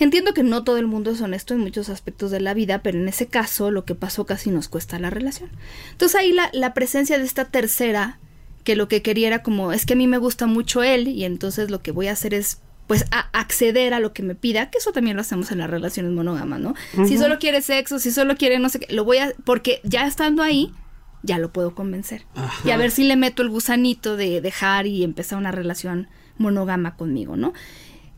[0.00, 2.98] Entiendo que no todo el mundo es honesto en muchos aspectos de la vida, pero
[2.98, 5.50] en ese caso lo que pasó casi nos cuesta la relación.
[5.92, 8.18] Entonces ahí la, la presencia de esta tercera,
[8.64, 11.24] que lo que quería era como, es que a mí me gusta mucho él y
[11.24, 14.68] entonces lo que voy a hacer es pues a acceder a lo que me pida,
[14.68, 16.74] que eso también lo hacemos en las relaciones monógamas, ¿no?
[17.06, 20.08] Si solo quiere sexo, si solo quiere no sé qué, lo voy a, porque ya
[20.08, 20.72] estando ahí,
[21.22, 22.24] ya lo puedo convencer.
[22.64, 26.96] Y a ver si le meto el gusanito de dejar y empezar una relación monógama
[26.96, 27.52] conmigo, ¿no?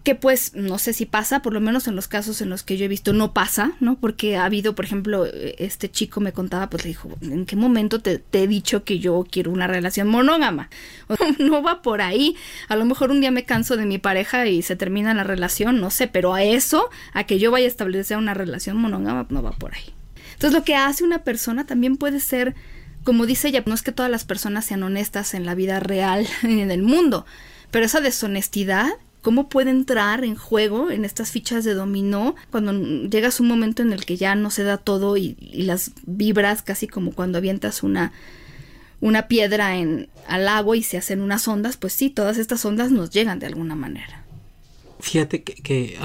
[0.03, 2.77] Que pues no sé si pasa, por lo menos en los casos en los que
[2.77, 3.97] yo he visto no pasa, ¿no?
[3.97, 5.27] Porque ha habido, por ejemplo,
[5.59, 9.25] este chico me contaba, pues le dijo, ¿en qué momento te, he dicho que yo
[9.31, 10.71] quiero una relación monógama?
[11.38, 12.37] no va por ahí.
[12.69, 15.81] A lo mejor un día me canso de mi pareja y se termina la relación,
[15.81, 19.43] no sé, pero a eso, a que yo vaya a establecer una relación monógama, no
[19.43, 19.95] va por ahí.
[20.33, 22.57] Entonces lo que hace una persona también puede ser,
[23.05, 26.27] como dice ella, no es que todas las personas sean honestas en la vida real,
[26.43, 27.25] en el mundo,
[27.71, 28.91] pero esa deshonestidad
[29.22, 32.72] cómo puede entrar en juego en estas fichas de dominó cuando
[33.08, 36.88] llegas un momento en el que ya no se da todo y, las vibras casi
[36.88, 38.12] como cuando avientas una
[39.00, 42.92] una piedra en al agua y se hacen unas ondas, pues sí, todas estas ondas
[42.92, 44.24] nos llegan de alguna manera.
[45.00, 45.98] Fíjate que, que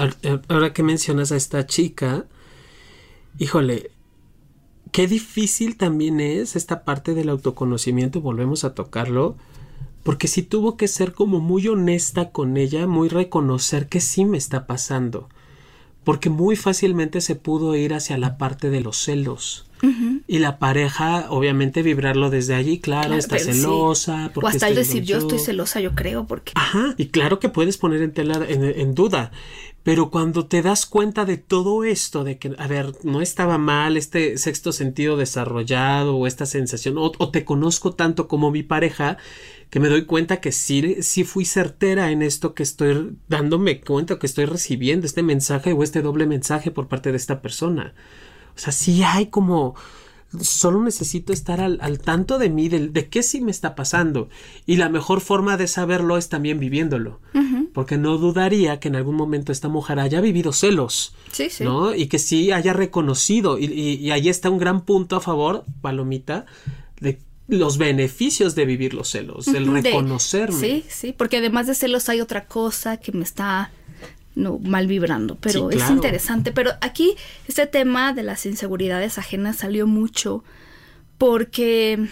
[0.48, 2.24] ahora que mencionas a esta chica,
[3.38, 3.92] híjole,
[4.90, 9.36] qué difícil también es esta parte del autoconocimiento, volvemos a tocarlo,
[10.08, 14.38] porque sí tuvo que ser como muy honesta con ella, muy reconocer que sí me
[14.38, 15.28] está pasando,
[16.02, 19.66] porque muy fácilmente se pudo ir hacia la parte de los celos.
[20.26, 24.32] Y la pareja, obviamente, vibrarlo desde allí, claro, está celosa.
[24.34, 26.52] O hasta el decir yo estoy celosa, yo creo, porque.
[26.54, 29.30] Ajá, y claro que puedes poner en, tela, en, duda.
[29.84, 33.96] Pero cuando te das cuenta de todo esto, de que, a ver, no estaba mal
[33.96, 39.18] este sexto sentido desarrollado o esta sensación, o te conozco tanto como mi pareja,
[39.70, 44.18] que me doy cuenta que sí, sí fui certera en esto que estoy dándome cuenta
[44.18, 47.94] que estoy recibiendo este mensaje o este doble mensaje por parte de esta persona.
[48.56, 49.74] O sea, sí hay como
[50.40, 54.28] solo necesito estar al, tanto de mí, de, de, qué sí me está pasando.
[54.66, 57.20] Y la mejor forma de saberlo es también viviéndolo.
[57.72, 61.14] Porque no dudaría que en algún momento esta mujer haya vivido celos.
[61.30, 61.64] Sí, sí.
[61.64, 61.94] ¿no?
[61.94, 63.58] Y que sí haya reconocido.
[63.58, 66.44] Y, y ahí está un gran punto a favor, Palomita,
[67.00, 70.58] de los beneficios de vivir los celos, el reconocerme.
[70.58, 73.70] sí, sí, porque además de celos hay otra cosa que me está
[74.34, 76.52] no, mal vibrando, pero es interesante.
[76.52, 77.16] Pero aquí
[77.48, 80.44] este tema de las inseguridades ajenas salió mucho
[81.16, 82.08] porque,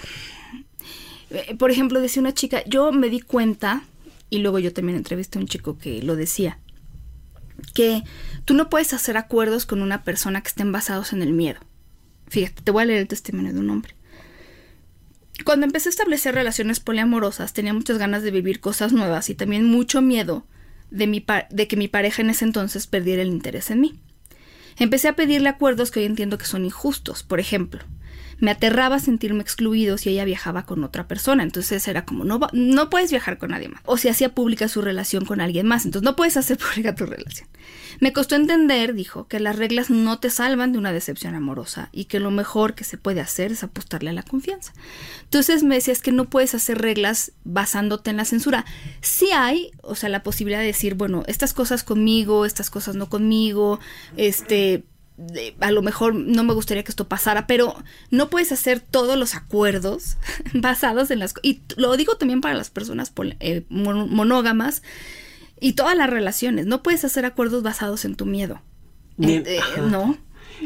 [1.31, 3.85] eh, por ejemplo, decía una chica, yo me di cuenta,
[4.29, 6.59] y luego yo también entrevisté a un chico que lo decía,
[7.75, 8.03] que
[8.45, 11.61] tú no puedes hacer acuerdos con una persona que estén basados en el miedo.
[12.29, 13.95] Fíjate, te voy a leer el testimonio de un hombre.
[15.45, 19.65] Cuando empecé a establecer relaciones poliamorosas tenía muchas ganas de vivir cosas nuevas y también
[19.65, 20.47] mucho miedo
[20.91, 24.01] de, mi de que mi pareja en ese entonces perdiera el interés en mí.
[24.79, 27.23] Empecé a pedirle acuerdos que hoy entiendo que son injustos.
[27.23, 27.85] Por ejemplo,
[28.39, 31.43] me aterraba sentirme excluido si ella viajaba con otra persona.
[31.43, 33.81] Entonces era como, no, no puedes viajar con nadie más.
[33.85, 35.85] O si hacía pública su relación con alguien más.
[35.85, 37.49] Entonces no puedes hacer pública tu relación.
[38.01, 42.05] Me costó entender, dijo, que las reglas no te salvan de una decepción amorosa y
[42.05, 44.73] que lo mejor que se puede hacer es apostarle a la confianza.
[45.23, 48.65] Entonces me decías que no puedes hacer reglas basándote en la censura.
[49.01, 53.09] Sí hay, o sea, la posibilidad de decir, bueno, estas cosas conmigo, estas cosas no
[53.09, 53.81] conmigo,
[54.17, 54.85] este
[55.61, 57.75] a lo mejor no me gustaría que esto pasara, pero
[58.11, 60.19] no puedes hacer todos los acuerdos
[60.55, 61.35] basados en las...
[61.43, 64.83] Y lo digo también para las personas eh, monógamas
[65.61, 66.67] y todas las relaciones.
[66.67, 68.61] No puedes hacer acuerdos basados en tu miedo.
[69.21, 70.19] Eh, eh, no.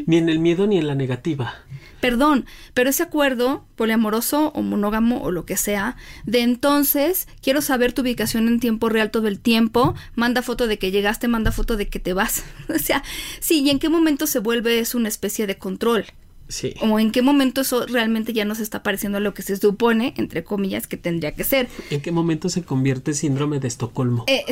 [0.06, 1.54] Ni en el miedo ni en la negativa
[2.00, 7.92] perdón, pero ese acuerdo poliamoroso o monógamo o lo que sea, de entonces quiero saber
[7.92, 11.76] tu ubicación en tiempo real todo el tiempo, manda foto de que llegaste, manda foto
[11.76, 12.44] de que te vas.
[12.74, 13.02] o sea,
[13.40, 16.06] sí, y en qué momento se vuelve eso una especie de control.
[16.48, 16.74] Sí.
[16.80, 20.14] O en qué momento eso realmente ya nos está pareciendo a lo que se supone,
[20.16, 21.68] entre comillas, que tendría que ser.
[21.90, 24.24] ¿En qué momento se convierte síndrome de Estocolmo?
[24.26, 24.44] Eh,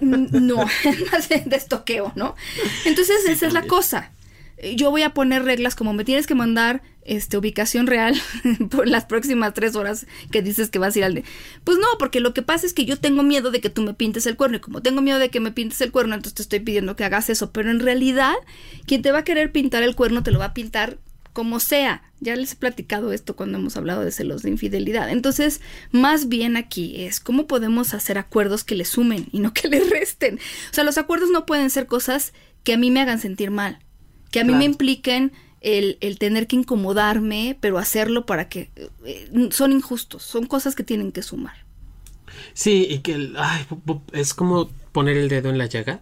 [0.00, 0.56] no,
[1.12, 2.36] más de, de estoqueo, ¿no?
[2.86, 4.12] Entonces esa es la cosa
[4.76, 8.14] yo voy a poner reglas como me tienes que mandar este, ubicación real
[8.70, 11.24] por las próximas tres horas que dices que vas a ir al de.
[11.64, 13.94] Pues no, porque lo que pasa es que yo tengo miedo de que tú me
[13.94, 16.42] pintes el cuerno y como tengo miedo de que me pintes el cuerno, entonces te
[16.42, 17.52] estoy pidiendo que hagas eso.
[17.52, 18.34] Pero en realidad,
[18.86, 20.98] quien te va a querer pintar el cuerno te lo va a pintar
[21.32, 22.02] como sea.
[22.20, 25.10] Ya les he platicado esto cuando hemos hablado de celos de infidelidad.
[25.10, 25.60] Entonces,
[25.90, 29.80] más bien aquí es cómo podemos hacer acuerdos que le sumen y no que le
[29.80, 30.38] resten.
[30.70, 32.32] O sea, los acuerdos no pueden ser cosas
[32.64, 33.80] que a mí me hagan sentir mal,
[34.30, 38.70] que a mí me impliquen el, el, tener que incomodarme, pero hacerlo para que
[39.04, 41.64] eh, son injustos, son cosas que tienen que sumar.
[42.54, 43.66] Sí, y que ay,
[44.12, 46.00] es como poner el dedo en la llaga.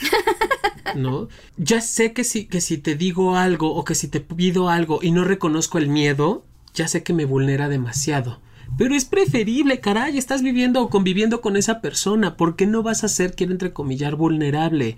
[0.96, 1.28] ¿No?
[1.56, 5.00] Ya sé que si, que si te digo algo o que si te pido algo
[5.02, 8.40] y no reconozco el miedo, ya sé que me vulnera demasiado.
[8.78, 12.36] Pero es preferible, caray, estás viviendo o conviviendo con esa persona.
[12.36, 14.96] ¿Por qué no vas a ser, quiero entrecomillar, vulnerable?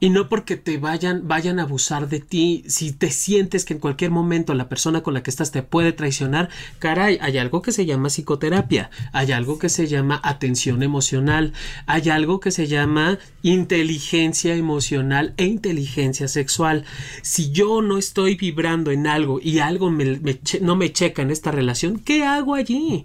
[0.00, 2.64] Y no porque te vayan, vayan a abusar de ti.
[2.66, 5.92] Si te sientes que en cualquier momento la persona con la que estás te puede
[5.92, 11.52] traicionar, caray, hay algo que se llama psicoterapia, hay algo que se llama atención emocional,
[11.86, 16.84] hay algo que se llama inteligencia emocional e inteligencia sexual.
[17.22, 21.98] Si yo no estoy vibrando en algo y algo no me checa en esta relación,
[21.98, 23.04] ¿qué hago allí?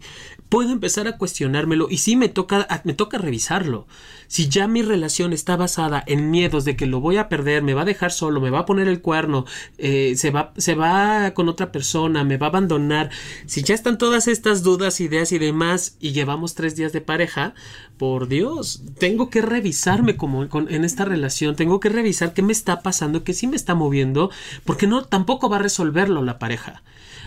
[0.56, 3.88] Puedo empezar a cuestionármelo y sí me toca, me toca revisarlo.
[4.28, 7.74] Si ya mi relación está basada en miedos de que lo voy a perder, me
[7.74, 9.44] va a dejar solo, me va a poner el cuerno,
[9.78, 13.10] eh, se, va, se va con otra persona, me va a abandonar,
[13.48, 17.54] si ya están todas estas dudas, ideas y demás y llevamos tres días de pareja,
[17.98, 22.82] por Dios, tengo que revisarme como en esta relación, tengo que revisar qué me está
[22.82, 24.32] pasando, qué sí me está moviendo,
[24.63, 26.82] porque no tampoco va a resolverlo la pareja.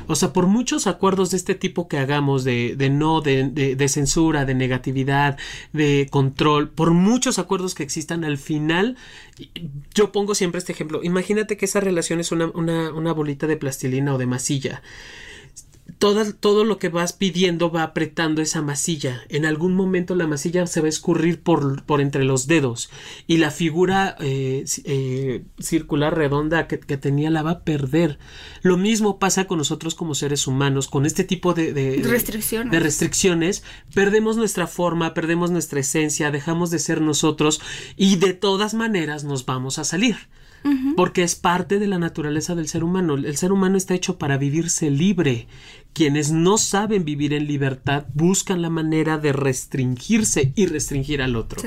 [0.07, 3.89] O sea, por muchos acuerdos de este tipo que hagamos, de, de no, de, de,
[3.89, 5.39] censura, de negatividad,
[5.73, 8.97] de control, por muchos acuerdos que existan, al final,
[9.95, 11.03] yo pongo siempre este ejemplo.
[11.03, 14.83] Imagínate que esa relación es una, una, una bolita de plastilina o de masilla
[15.98, 19.22] todo, lo que vas pidiendo va apretando esa masilla.
[19.29, 22.90] En algún momento la masilla se va a escurrir por, por entre los dedos
[23.27, 28.18] y la figura eh, eh, circular redonda que, tenía la va a perder.
[28.62, 32.72] Lo mismo pasa con nosotros como seres humanos, con este tipo de, de, restricciones.
[32.72, 33.62] de restricciones.
[33.94, 37.61] Perdemos nuestra forma, perdemos nuestra esencia, dejamos de ser nosotros
[37.96, 40.16] y de todas maneras nos vamos a salir
[40.97, 43.14] porque es parte de la naturaleza del ser humano.
[43.14, 45.47] El ser humano está hecho para vivirse libre.
[45.92, 51.62] Quienes no saben vivir en libertad buscan la manera de restringirse y restringir al otro.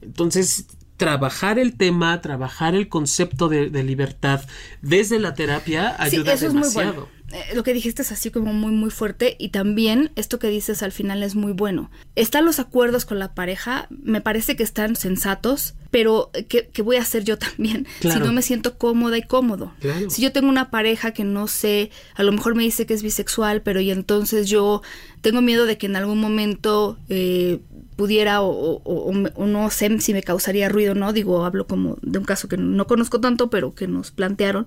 [0.00, 0.66] Entonces,
[0.98, 4.42] trabajar el tema, trabajar el concepto de, libertad
[4.82, 7.08] desde la terapia ayuda demasiado.
[7.30, 10.82] Eh, lo que dijiste es así como muy muy fuerte y también esto que dices
[10.82, 11.90] al final es muy bueno.
[12.16, 17.02] Están los acuerdos con la pareja, me parece que están sensatos, pero ¿qué, voy a
[17.02, 19.72] hacer yo también si no me siento cómoda y cómodo?
[20.08, 23.02] Si yo tengo una pareja que no sé, a lo mejor me dice que es
[23.02, 24.82] bisexual, pero y entonces yo
[25.20, 27.60] tengo miedo de que en algún momento eh,
[27.98, 31.12] pudiera o, no sé si me causaría ruido, ¿no?
[31.12, 34.66] Digo, hablo como de un caso que no conozco tanto, pero que nos plantearon.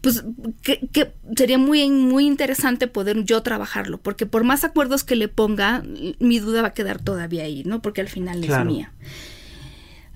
[0.00, 0.22] Pues
[0.62, 5.82] que, sería muy, muy interesante poder yo trabajarlo, porque por más acuerdos que le ponga,
[6.20, 7.82] mi duda va a quedar todavía ahí, ¿no?
[7.82, 8.92] Porque al final es mía.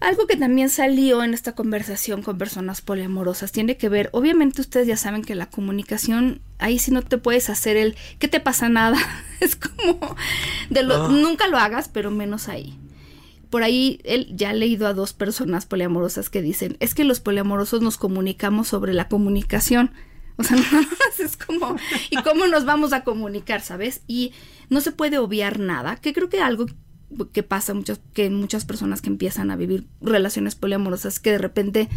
[0.04, 4.86] Algo que también salió en esta conversación con personas poliamorosas tiene que ver, obviamente ustedes
[4.86, 8.68] ya saben que la comunicación, ahí sí no te puedes hacer el, ¿qué te pasa
[8.68, 8.98] nada?
[9.40, 10.14] es como,
[10.68, 11.08] de lo, ah.
[11.08, 12.78] nunca lo hagas, pero menos ahí.
[13.48, 17.20] Por ahí él ya ha leído a dos personas poliamorosas que dicen, es que los
[17.20, 19.90] poliamorosos nos comunicamos sobre la comunicación.
[20.36, 20.86] O sea, no,
[21.18, 21.76] es como,
[22.10, 24.02] ¿y cómo nos vamos a comunicar, sabes?
[24.06, 24.34] Y
[24.68, 26.66] no se puede obviar nada, que creo que algo
[27.32, 31.88] que pasa muchas, que muchas personas que empiezan a vivir relaciones poliamorosas que de repente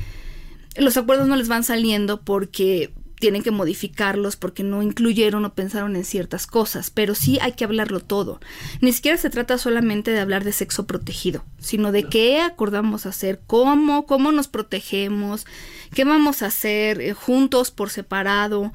[0.76, 5.96] los acuerdos no les van saliendo porque tienen que modificarlos porque no incluyeron o pensaron
[5.96, 8.40] en ciertas cosas, pero sí hay que hablarlo todo.
[8.80, 13.42] Ni siquiera se trata solamente de hablar de sexo protegido, sino de qué acordamos hacer,
[13.48, 15.48] cómo, cómo nos protegemos,
[15.94, 18.72] qué vamos a hacer eh, juntos por separado,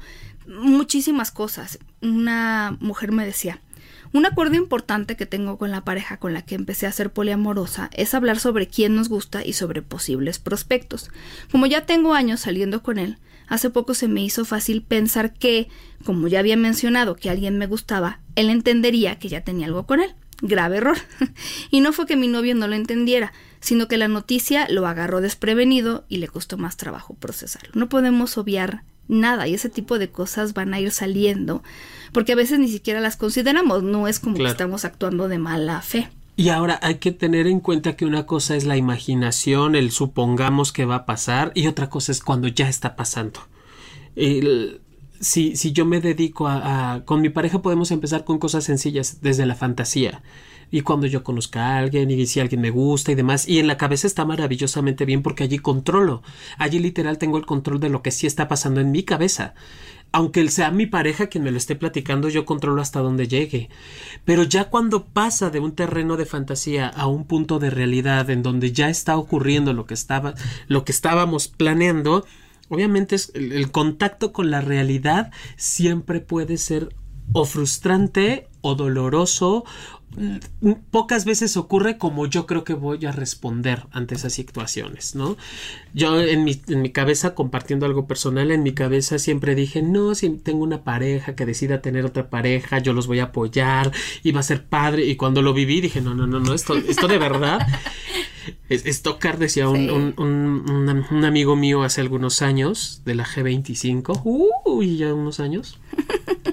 [0.47, 1.79] muchísimas cosas.
[2.01, 3.61] Una mujer me decía,
[4.13, 7.89] un acuerdo importante que tengo con la pareja con la que empecé a ser poliamorosa
[7.93, 11.09] es hablar sobre quién nos gusta y sobre posibles prospectos.
[11.51, 13.17] Como ya tengo años saliendo con él,
[13.47, 15.67] hace poco se me hizo fácil pensar que,
[16.05, 19.99] como ya había mencionado que alguien me gustaba, él entendería que ya tenía algo con
[19.99, 20.13] él.
[20.41, 20.97] Grave error.
[21.71, 25.21] y no fue que mi novio no lo entendiera, sino que la noticia lo agarró
[25.21, 27.71] desprevenido y le costó más trabajo procesarlo.
[27.73, 31.61] No podemos obviar nada y ese tipo de cosas van a ir saliendo
[32.13, 35.81] porque a veces ni siquiera las consideramos, no es como que estamos actuando de mala
[35.81, 36.09] fe.
[36.35, 40.71] Y ahora hay que tener en cuenta que una cosa es la imaginación, el supongamos
[40.71, 43.39] que va a pasar, y otra cosa es cuando ya está pasando.
[45.19, 49.19] si, si yo me dedico a, a, Con mi pareja podemos empezar con cosas sencillas,
[49.21, 50.21] desde la fantasía.
[50.73, 53.47] Y cuando yo conozca a alguien y si alguien me gusta y demás.
[53.47, 56.23] Y en la cabeza está maravillosamente bien porque allí controlo.
[56.57, 59.53] Allí literal tengo el control de lo que sí está pasando en mi cabeza
[60.13, 63.69] aunque sea mi pareja quien me lo esté platicando, yo controlo hasta dónde llegue.
[64.25, 68.43] Pero ya cuando pasa de un terreno de fantasía a un punto de realidad en
[68.43, 70.35] donde ya está ocurriendo lo que estaba,
[70.67, 72.27] lo que estábamos planeando,
[72.69, 76.89] obviamente es el, el contacto con la realidad siempre puede ser
[77.31, 79.65] o frustrante o doloroso
[80.91, 85.37] pocas veces ocurre como yo creo que voy a responder ante esas situaciones, ¿no?
[85.93, 90.15] Yo en mi, en mi cabeza, compartiendo algo personal, en mi cabeza siempre dije, no,
[90.15, 93.91] si tengo una pareja que decida tener otra pareja, yo los voy a apoyar
[94.23, 95.05] y va a ser padre.
[95.05, 97.59] Y cuando lo viví dije, no, no, no, no, esto, esto de verdad
[98.69, 104.21] es, tocar, decía un, un, un, un, amigo mío hace algunos años, de la G25,
[104.65, 105.79] uy, ya unos años,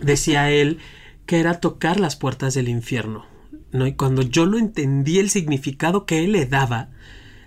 [0.03, 0.79] decía él
[1.27, 3.30] que era tocar las puertas del infierno.
[3.73, 3.87] ¿No?
[3.87, 6.91] Y cuando yo lo entendí el significado que él le daba,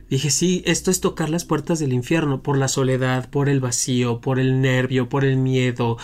[0.09, 4.21] dije, sí, esto es tocar las puertas del infierno por la soledad, por el vacío,
[4.21, 5.97] por el nervio, por el miedo,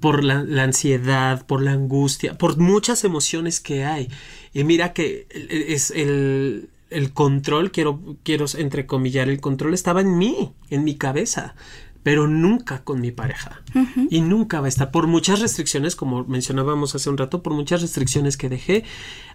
[0.00, 4.08] por la, ansiedad, por la angustia, por muchas emociones que hay.
[4.52, 10.52] Y mira que es el, el control, quiero, quiero entrecomillar, el control estaba en mí,
[10.70, 11.54] en mi cabeza
[12.02, 13.62] pero nunca con mi pareja.
[14.10, 14.90] Y nunca va a estar.
[14.90, 18.84] Por muchas restricciones, como mencionábamos hace un rato, por muchas restricciones que dejé,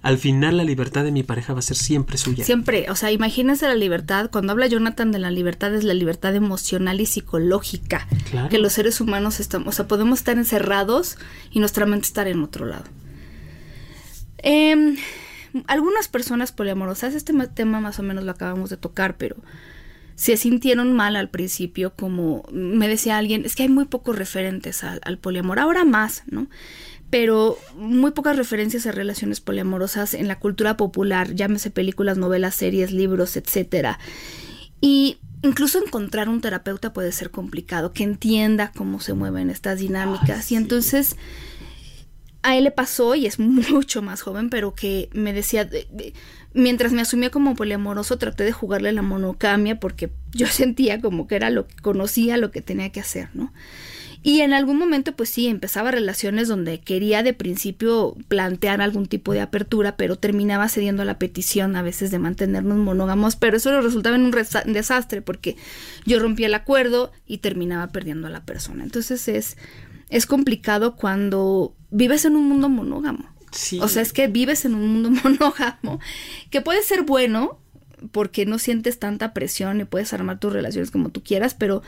[0.02, 2.44] al final la libertad de mi pareja va a ser siempre suya.
[2.44, 6.36] Siempre, o sea, imagínense la libertad, cuando habla Jonathan de la libertad, es la libertad
[6.36, 8.08] emocional y psicológica.
[8.30, 8.50] Claro.
[8.50, 11.18] Que los seres humanos estamos, o sea, podemos estar encerrados
[11.52, 12.86] y nuestra mente estar en otro lado.
[14.40, 14.98] Eh,
[15.68, 19.38] algunas personas poliamorosas, este tema más o menos lo acabamos de tocar, pero
[20.18, 24.84] se sintieron mal al principio, como me decía alguien, es que hay muy pocos referentes
[24.84, 26.50] al, al poliamor, ahora más, ¿no?
[27.10, 32.92] pero muy pocas referencias a relaciones poliamorosas en la cultura popular, llámese películas, novelas, series,
[32.92, 33.98] libros, etcétera.
[34.82, 40.52] Y incluso encontrar un terapeuta puede ser complicado, que entienda cómo se mueven estas dinámicas.
[40.52, 41.16] y entonces
[42.44, 45.70] a él le pasó, y es mucho más joven, pero que me decía,
[46.58, 51.36] mientras me asumía como poliamoroso, traté de jugarle la monogamia porque yo sentía como que
[51.36, 53.54] era lo que conocía, lo que tenía que hacer, ¿no?
[54.24, 59.32] Y en algún momento, pues sí, empezaba relaciones donde quería de principio plantear algún tipo
[59.32, 63.80] de apertura, pero terminaba cediendo a la petición a veces de mantenernos monógamos, pero eso
[63.80, 64.36] resultaba en un
[64.66, 65.56] desastre porque
[66.06, 68.84] yo rompía el acuerdo y terminaba perdiendo a la persona.
[68.84, 69.56] Entonces es,
[70.10, 73.37] es complicado cuando vives en un mundo monógamo.
[73.82, 76.00] O sea, es que vives en un mundo monógamo
[76.50, 77.60] que puede ser bueno
[78.12, 81.82] porque no sientes tanta presión y puedes armar tus relaciones como tú quieras, pero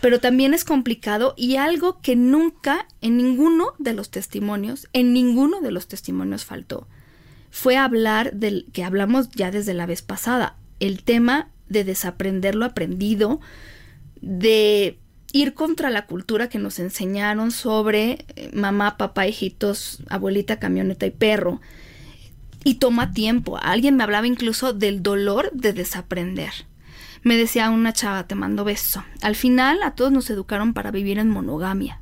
[0.00, 5.60] pero también es complicado y algo que nunca en ninguno de los testimonios, en ninguno
[5.60, 6.88] de los testimonios faltó,
[7.52, 12.64] fue hablar del que hablamos ya desde la vez pasada, el tema de desaprender lo
[12.64, 13.40] aprendido,
[14.20, 14.98] de
[15.32, 21.10] ir contra la cultura que nos enseñaron sobre eh, mamá, papá, hijitos, abuelita, camioneta y
[21.10, 21.60] perro.
[22.64, 23.58] Y toma tiempo.
[23.58, 26.52] Alguien me hablaba incluso del dolor de desaprender.
[27.24, 29.04] Me decía una chava, te mando beso.
[29.20, 32.00] Al final a todos nos educaron para vivir en monogamia.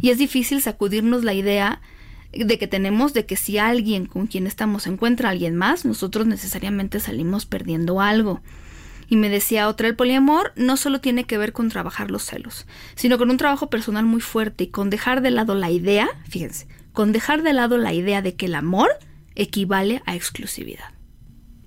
[0.00, 1.80] Y es difícil sacudirnos la idea
[2.32, 6.26] de que tenemos de que si alguien con quien estamos encuentra a alguien más, nosotros
[6.26, 8.40] necesariamente salimos perdiendo algo.
[9.08, 12.66] Y me decía otra, el poliamor no solo tiene que ver con trabajar los celos,
[12.94, 16.68] sino con un trabajo personal muy fuerte y con dejar de lado la idea, fíjense,
[16.92, 18.90] con dejar de lado la idea de que el amor
[19.34, 20.92] equivale a exclusividad.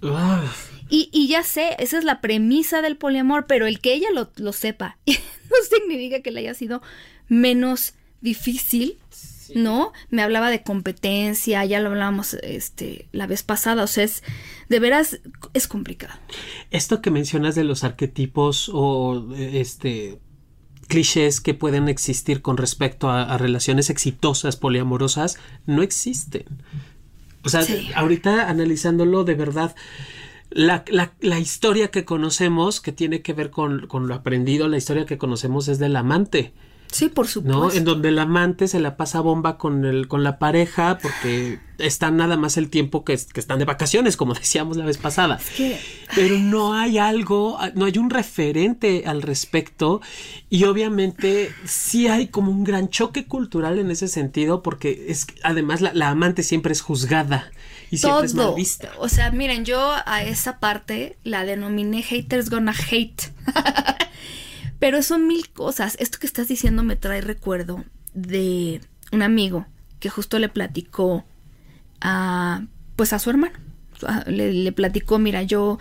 [0.02, 0.72] Uf.
[0.90, 4.30] Y, y, ya sé, esa es la premisa del poliamor, pero el que ella lo,
[4.36, 6.82] lo sepa no significa que le haya sido
[7.28, 8.98] menos difícil,
[9.54, 9.60] sí.
[9.60, 9.94] ¿no?
[10.10, 14.24] Me hablaba de competencia, ya lo hablábamos este, la vez pasada, o sea, es,
[14.70, 15.20] de veras
[15.54, 16.14] es complicado.
[16.70, 20.20] Esto que mencionas de los arquetipos o este
[20.88, 26.46] clichés que pueden existir con respecto a, a relaciones exitosas poliamorosas no existen.
[27.44, 27.90] O sea, sí.
[27.96, 29.76] ahorita analizándolo de verdad,
[30.50, 34.78] la, la, la, historia que conocemos, que tiene que ver con, con, lo aprendido, la
[34.78, 36.54] historia que conocemos es del amante.
[36.92, 37.58] Sí, por supuesto.
[37.58, 37.72] ¿no?
[37.72, 42.12] En donde el amante se la pasa bomba con, el, con la pareja porque está
[42.12, 45.38] nada más el tiempo que, que están de vacaciones, como decíamos la vez pasada.
[45.38, 45.80] Es que,
[46.14, 50.02] Pero no hay algo, no hay un referente al respecto
[50.50, 55.80] y obviamente sí hay como un gran choque cultural en ese sentido porque es además
[55.80, 57.52] la, la amante siempre es juzgada
[57.90, 58.24] y siempre todo.
[58.26, 58.92] es mal vista.
[59.00, 63.32] O sea, miren, yo a esa parte la denominé haters gonna hate.
[64.82, 65.96] Pero son mil cosas.
[66.00, 69.68] Esto que estás diciendo me trae recuerdo de un amigo
[70.00, 71.24] que justo le platicó
[72.02, 72.66] a,
[72.96, 73.54] pues a su hermano.
[74.26, 75.78] Le, platicó, mira, yo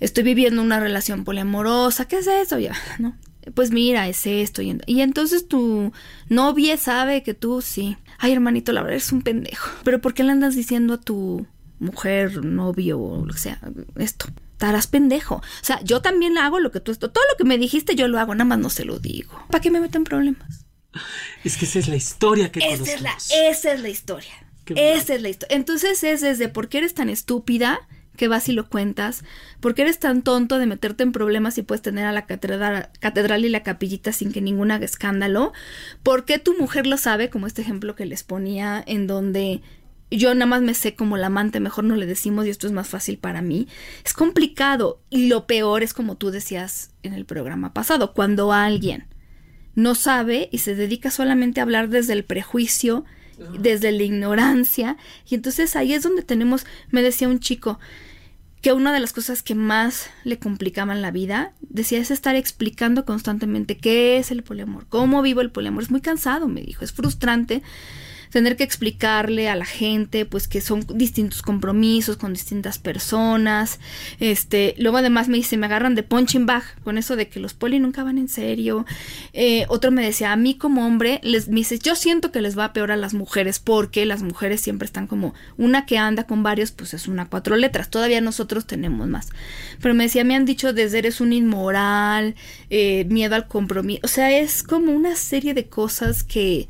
[0.00, 2.58] estoy viviendo una relación poliamorosa, ¿qué es eso?
[2.58, 3.16] Ya, ¿no?
[3.54, 4.60] Pues mira, es esto.
[4.60, 5.90] Y, y entonces tu
[6.28, 7.96] novia sabe que tú sí.
[8.18, 9.70] Ay, hermanito, la verdad es un pendejo.
[9.82, 11.46] Pero ¿por qué le andas diciendo a tu
[11.78, 13.58] mujer, novio o lo que sea
[13.96, 14.26] esto?
[14.60, 15.36] Estarás pendejo.
[15.36, 16.94] O sea, yo también hago lo que tú...
[16.94, 19.42] Todo lo que me dijiste yo lo hago, nada más no se lo digo.
[19.50, 20.66] ¿Para qué me meten problemas?
[21.44, 22.94] Es que esa es la historia que esa conocemos.
[22.94, 24.34] es la, esa es la historia.
[24.66, 25.56] Qué esa es la historia.
[25.56, 27.80] Entonces es desde por qué eres tan estúpida
[28.18, 29.24] que vas y lo cuentas,
[29.60, 32.90] por qué eres tan tonto de meterte en problemas y puedes tener a la catedral,
[32.98, 35.54] catedral y la capillita sin que ninguna haga escándalo,
[36.02, 39.62] por qué tu mujer lo sabe, como este ejemplo que les ponía en donde
[40.18, 42.72] yo nada más me sé como la amante, mejor no le decimos y esto es
[42.72, 43.68] más fácil para mí.
[44.04, 49.06] Es complicado y lo peor es como tú decías en el programa pasado, cuando alguien
[49.74, 53.04] no sabe y se dedica solamente a hablar desde el prejuicio,
[53.58, 54.96] desde la ignorancia
[55.28, 57.78] y entonces ahí es donde tenemos, me decía un chico,
[58.60, 63.06] que una de las cosas que más le complicaban la vida, decía, es estar explicando
[63.06, 65.82] constantemente qué es el poliamor, cómo vivo el poliamor.
[65.82, 67.62] Es muy cansado, me dijo, es frustrante
[68.30, 73.80] tener que explicarle a la gente pues que son distintos compromisos con distintas personas.
[74.18, 77.54] Este, luego además me dice, me agarran de punching bag con eso de que los
[77.54, 78.86] poli nunca van en serio.
[79.32, 82.58] Eh, otro me decía, a mí como hombre, les me dice, yo siento que les
[82.58, 86.42] va peor a las mujeres porque las mujeres siempre están como una que anda con
[86.42, 87.90] varios, pues es una cuatro letras.
[87.90, 89.28] Todavía nosotros tenemos más.
[89.80, 92.34] Pero me decía, me han dicho desde eres un inmoral,
[92.68, 94.00] eh, miedo al compromiso.
[94.04, 96.68] O sea, es como una serie de cosas que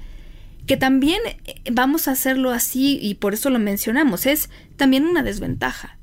[0.71, 5.25] que también eh, vamos a hacerlo así y por eso lo mencionamos, es también una
[5.25, 5.99] desventaja.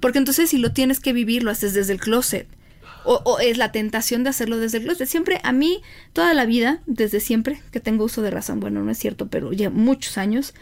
[0.00, 2.48] Porque entonces si lo tienes que vivir, lo haces desde el closet.
[3.04, 5.06] O, o, es la tentación de hacerlo desde el closet.
[5.06, 5.82] Siempre, a mí,
[6.14, 9.52] toda la vida, desde siempre, que tengo uso de razón, bueno, no es cierto, pero
[9.52, 10.54] ya muchos años,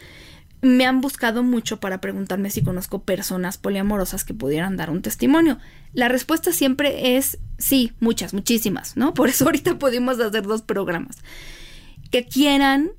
[0.61, 5.61] me han buscado mucho para preguntarme si conozco personas poliamorosas que pudieran dar un testimonio.
[5.92, 9.14] La respuesta siempre es sí, muchas, muchísimas, ¿no?
[9.14, 11.18] Por eso ahorita pudimos hacer dos programas.
[12.11, 12.90] Que quieran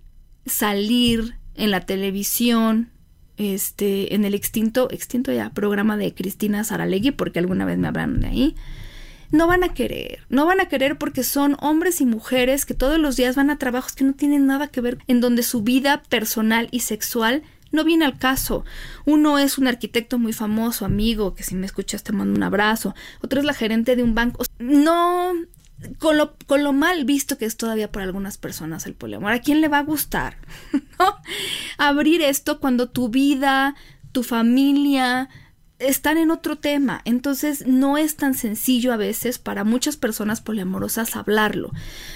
[0.47, 2.89] salir en la televisión,
[3.37, 8.21] este, en el extinto, extinto ya programa de Cristina Saralegui, porque alguna vez me hablaron
[8.21, 8.55] de ahí,
[9.31, 12.97] no van a querer, no van a querer porque son hombres y mujeres que todos
[12.97, 16.01] los días van a trabajos que no tienen nada que ver, en donde su vida
[16.09, 18.63] personal y sexual no viene al caso.
[19.05, 22.95] Uno es un arquitecto muy famoso, amigo, que si me escuchas te mando un abrazo.
[23.21, 24.45] Otro es la gerente de un banco.
[24.59, 25.33] No,
[25.99, 29.31] con lo, con lo mal visto que es todavía para algunas personas el poliamor.
[29.31, 30.37] ¿A quién le va a gustar?
[31.77, 33.75] Abrir esto cuando tu vida,
[34.11, 35.29] tu familia
[35.79, 37.01] están en otro tema.
[37.05, 41.71] Entonces no es tan sencillo a veces para muchas personas poliamorosas hablarlo.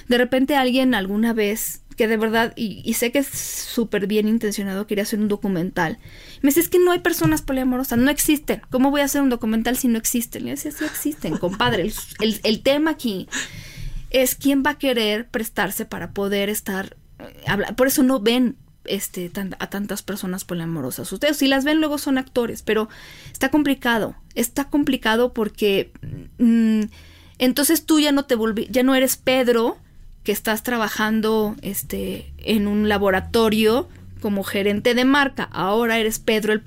[0.08, 4.88] De repente alguien alguna vez que de verdad, y, sé que es súper bien intencionado,
[4.88, 6.00] quería hacer un documental.
[6.42, 8.62] Me dice, es que no hay personas poliamorosas, no existen.
[8.70, 10.46] ¿Cómo voy a hacer un documental si no existen?
[10.46, 11.92] Le decía, sí existen, compadre.
[12.20, 13.28] El, el, tema aquí
[14.10, 17.76] es quién va a querer prestarse para poder estar, eh, hablar.
[17.76, 21.12] Por eso no ven este, a tantas personas poliamorosas.
[21.12, 22.90] Ustedes si las ven luego son actores, pero
[23.32, 24.16] está complicado.
[24.36, 25.92] Está complicado porque
[26.38, 26.84] mmm,
[27.38, 29.78] entonces tú ya no te volví, ya no eres Pedro
[30.24, 33.90] que estás trabajando este, en un laboratorio
[34.22, 35.44] como gerente de marca.
[35.52, 36.64] Ahora eres Pedro el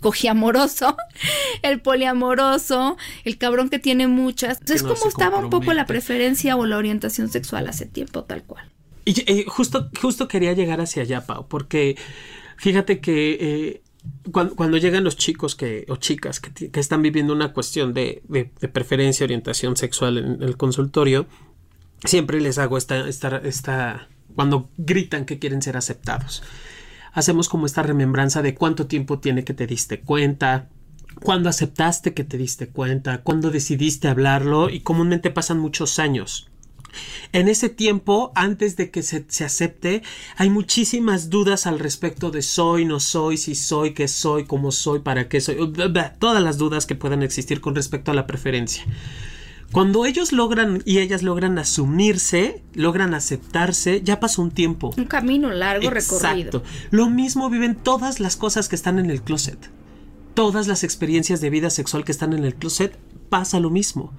[0.00, 0.96] cogiamoroso,
[1.62, 4.60] el poliamoroso, el cabrón que tiene muchas.
[4.60, 8.44] Entonces, no como estaba un poco la preferencia o la orientación sexual hace tiempo, tal
[8.44, 8.70] cual.
[9.04, 11.96] Y eh, justo, justo quería llegar hacia allá, Pau, porque
[12.58, 13.82] fíjate que eh,
[14.32, 18.22] cuando, cuando, llegan los chicos que, o chicas que, que están viviendo una cuestión de,
[18.28, 21.26] de, de preferencia, orientación sexual en el consultorio,
[22.04, 26.42] siempre les hago esta, esta, esta, cuando gritan que quieren ser aceptados.
[27.12, 30.68] Hacemos como esta remembranza de cuánto tiempo tiene que te diste cuenta,
[31.22, 36.48] cuándo aceptaste que te diste cuenta, cuándo decidiste hablarlo y comúnmente pasan muchos años.
[37.32, 40.02] En ese tiempo, antes de que se, se, acepte,
[40.36, 45.00] hay muchísimas dudas al respecto de soy, no soy, si soy, qué soy, cómo soy,
[45.00, 45.56] para qué soy,
[46.18, 48.84] todas las dudas que puedan existir con respecto a la preferencia.
[49.72, 54.94] Cuando ellos logran y ellas logran asumirse, logran aceptarse, ya pasó un tiempo.
[54.96, 56.24] Un camino largo Exacto.
[56.24, 56.62] recorrido.
[56.90, 59.70] Lo mismo viven todas las cosas que están en el closet.
[60.32, 62.98] Todas las experiencias de vida sexual que están en el closet,
[63.28, 64.12] pasa lo mismo.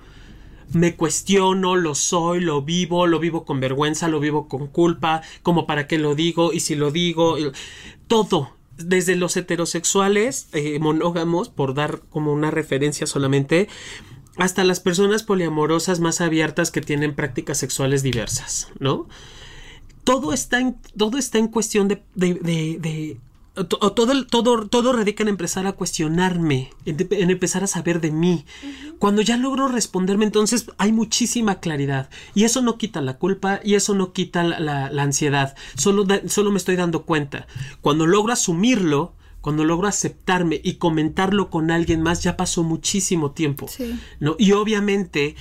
[0.72, 5.66] Me cuestiono, lo soy, lo vivo, lo vivo con vergüenza, lo vivo con culpa, como
[5.66, 7.38] para qué lo digo y si lo digo,
[8.08, 13.68] todo, desde los heterosexuales eh, monógamos, por dar como una referencia solamente,
[14.40, 19.08] hasta las personas poliamorosas más abiertas que tienen prácticas sexuales diversas, ¿no?
[20.10, 23.18] todo está en, todo está en cuestión de, de, de,
[23.68, 28.44] todo, todo, todo radica en empezar a cuestionarme, en, empezar a saber de mí.
[28.98, 32.10] Cuando ya logro responderme, entonces hay muchísima claridad.
[32.34, 35.56] Y eso no quita la culpa y eso no quita la, ansiedad.
[35.76, 37.46] Solo, solo me estoy dando cuenta.
[37.82, 43.68] Cuando logro asumirlo, cuando logro aceptarme y comentarlo con alguien más, ya pasó muchísimo tiempo.
[44.20, 44.36] ¿no?
[44.38, 45.36] Y obviamente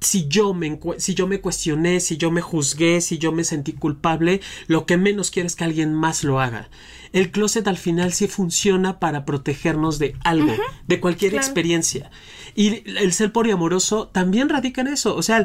[0.00, 3.72] si yo, me, si yo me cuestioné, si yo me juzgué, si yo me sentí
[3.72, 6.68] culpable, lo que menos quiero es que alguien más lo haga
[7.14, 10.52] el closet al final sí funciona para protegernos de algo,
[10.88, 12.10] de cualquier experiencia.
[12.56, 15.14] Y el ser poliamoroso también radica en eso.
[15.14, 15.44] O sea,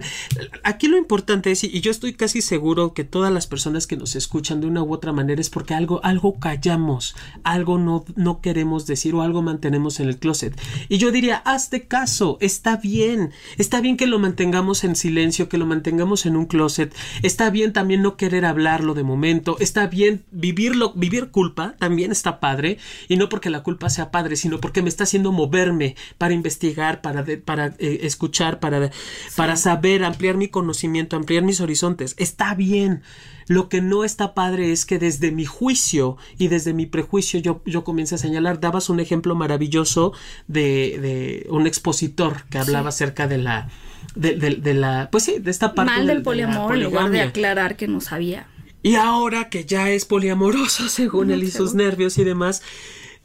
[0.63, 4.15] aquí lo importante es, y yo estoy casi seguro que todas las personas que nos
[4.15, 8.87] escuchan de una u otra manera es porque algo, algo callamos, algo no, no queremos
[8.87, 10.59] decir o algo mantenemos en el closet.
[10.87, 15.59] Y yo diría, hazte caso, está bien, está bien que lo mantengamos en silencio, que
[15.59, 20.23] lo mantengamos en un closet, está bien también no querer hablarlo de momento, está bien
[20.31, 24.81] vivirlo, vivir culpa, también está padre, y no porque la culpa sea padre, sino porque
[24.81, 28.91] me está haciendo moverme para investigar, para, para eh, escuchar, para,
[29.35, 32.15] para saber, ampliar mi conocimiento, ampliar mis horizontes.
[32.17, 33.01] Está bien.
[33.47, 37.63] Lo que no está padre es que desde mi juicio y desde mi prejuicio yo,
[37.65, 38.59] yo comience a señalar.
[38.59, 40.13] Dabas un ejemplo maravilloso
[40.47, 43.69] de, de un expositor que hablaba acerca de la,
[44.15, 45.91] de, la, pues sí, de esta parte.
[45.91, 48.47] Mal del poliamor en lugar de aclarar que no sabía.
[48.81, 52.61] Y ahora que ya es poliamoroso, según él y sus nervios y demás,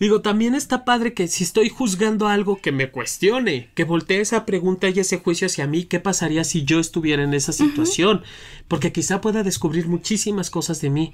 [0.00, 4.44] Digo, también está padre que si estoy juzgando algo que me cuestione, que voltee esa
[4.44, 8.22] pregunta y ese juicio hacia mí, ¿qué pasaría si yo estuviera en esa situación?
[8.66, 11.12] Porque quizá pueda descubrir muchísimas cosas de mí.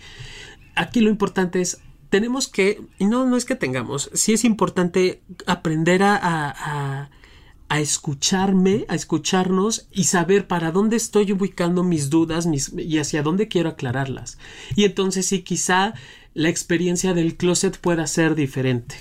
[0.76, 5.20] Aquí lo importante es, tenemos que, y no, no es que tengamos, sí es importante
[5.47, 7.11] aprender a, a, a
[7.78, 13.46] escucharme, a escucharnos y saber para dónde estoy ubicando mis dudas mis, y hacia dónde
[13.46, 14.38] quiero aclararlas.
[14.74, 15.94] Y entonces sí, quizá
[16.34, 18.96] la experiencia del closet pueda ser diferente.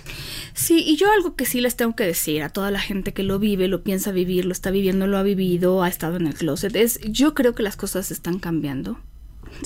[0.53, 3.23] Sí, y yo algo que sí les tengo que decir a toda la gente que
[3.23, 6.35] lo vive, lo piensa vivir, lo está viviendo, lo ha vivido, ha estado en el
[6.35, 8.99] closet, es yo creo que las cosas están cambiando.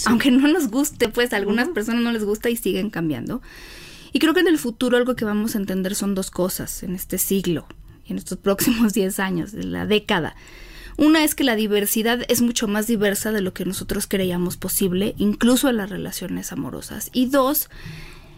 [0.05, 3.41] Aunque no nos guste, pues a algunas personas no les gusta y siguen cambiando.
[4.13, 6.95] Y creo que en el futuro algo que vamos a entender son dos cosas en
[6.95, 7.67] este siglo
[8.07, 10.35] en estos próximos 10 años, de la década.
[10.97, 15.15] Una es que la diversidad es mucho más diversa de lo que nosotros creíamos posible,
[15.17, 17.09] incluso en las relaciones amorosas.
[17.13, 17.69] Y dos,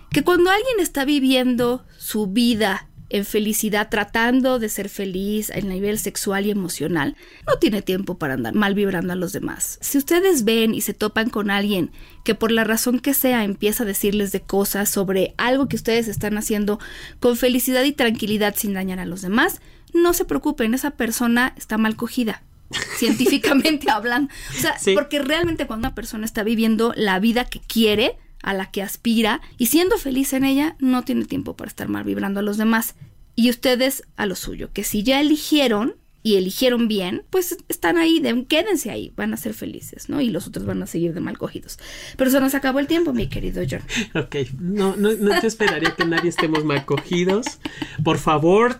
[0.10, 6.00] que cuando alguien está viviendo su vida en felicidad, tratando de ser feliz a nivel
[6.00, 7.16] sexual y emocional,
[7.48, 9.78] no tiene tiempo para andar mal vibrando a los demás.
[9.82, 11.92] Si ustedes ven y se topan con alguien
[12.24, 16.08] que por la razón que sea empieza a decirles de cosas sobre algo que ustedes
[16.08, 16.80] están haciendo
[17.20, 19.62] con felicidad y tranquilidad sin dañar a los demás,
[19.94, 22.44] no se preocupen, esa persona está mal cogida.
[22.98, 24.34] científicamente hablando.
[24.58, 28.70] O sea, porque realmente cuando una persona está viviendo la vida que quiere, a la
[28.70, 32.44] que aspira, y siendo feliz en ella, no tiene tiempo para estar mal vibrando a
[32.44, 32.96] los demás.
[33.36, 38.20] Y ustedes a lo suyo, que si ya eligieron, y eligieron bien, pues están ahí,
[38.50, 40.22] quédense ahí, van a ser felices, ¿no?
[40.22, 41.78] Y los otros van a seguir de mal cogidos.
[42.18, 43.84] Pero se nos acabó el tiempo, mi querido John.
[44.16, 47.60] Ok, no, no, no te esperaría que nadie estemos mal cogidos.
[48.04, 48.80] Por favor,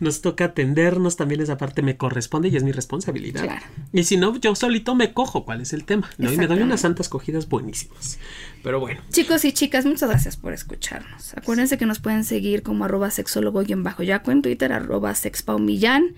[0.00, 3.44] nos toca atendernos, también esa parte me corresponde y es mi responsabilidad.
[3.44, 3.64] Claro.
[3.94, 6.10] Y si no, yo solito me cojo, ¿cuál es el tema?
[6.18, 6.30] ¿no?
[6.30, 8.18] Y me doy unas santas cogidas buenísimas.
[8.62, 9.00] Pero bueno.
[9.08, 11.32] Chicos y chicas, muchas gracias por escucharnos.
[11.32, 16.14] Acuérdense que nos pueden seguir como arroba sexólogo-yaco en Twitter, arroba sexpaumillán.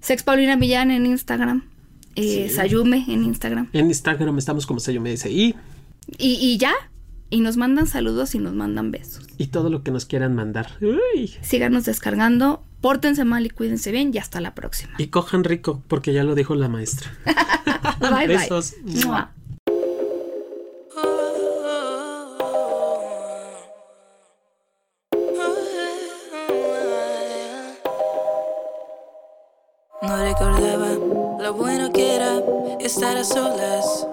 [0.00, 1.64] Sex Paulina Millán en Instagram.
[2.14, 3.68] Eh, Sayume en Instagram.
[3.72, 5.54] En Instagram estamos como Sayume Y,
[6.18, 6.72] y ya.
[7.30, 9.26] Y nos mandan saludos y nos mandan besos.
[9.36, 10.70] Y todo lo que nos quieran mandar.
[11.42, 12.64] Síganos descargando.
[12.80, 14.10] Pórtense mal y cuídense bien.
[14.14, 14.94] Y hasta la próxima.
[14.98, 17.12] Y cojan rico, porque ya lo dijo la maestra.
[18.00, 18.74] bye, Besos.
[18.86, 19.30] estar
[33.28, 34.06] solas,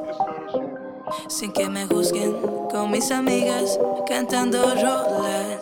[1.27, 2.33] sin que me juzguen
[2.69, 5.61] con mis amigas cantando rolas.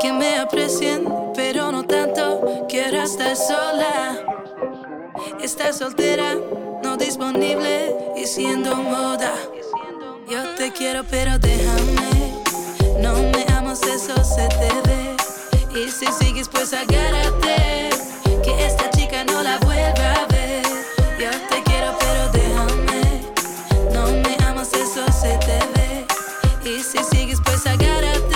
[0.00, 1.04] Que me aprecien,
[1.34, 4.18] pero no tanto, quiero estar sola.
[5.40, 6.34] Estar soltera,
[6.82, 9.32] no disponible y siendo moda.
[10.28, 12.42] Yo te quiero, pero déjame.
[13.00, 15.16] No me amas, eso se te ve.
[15.74, 17.90] Y si sigues, pues agárrate.
[18.42, 20.62] Que esta chica no la vuelva a ver.
[21.18, 21.98] Yo te quiero,
[26.64, 28.31] E se sigues, pois sagrada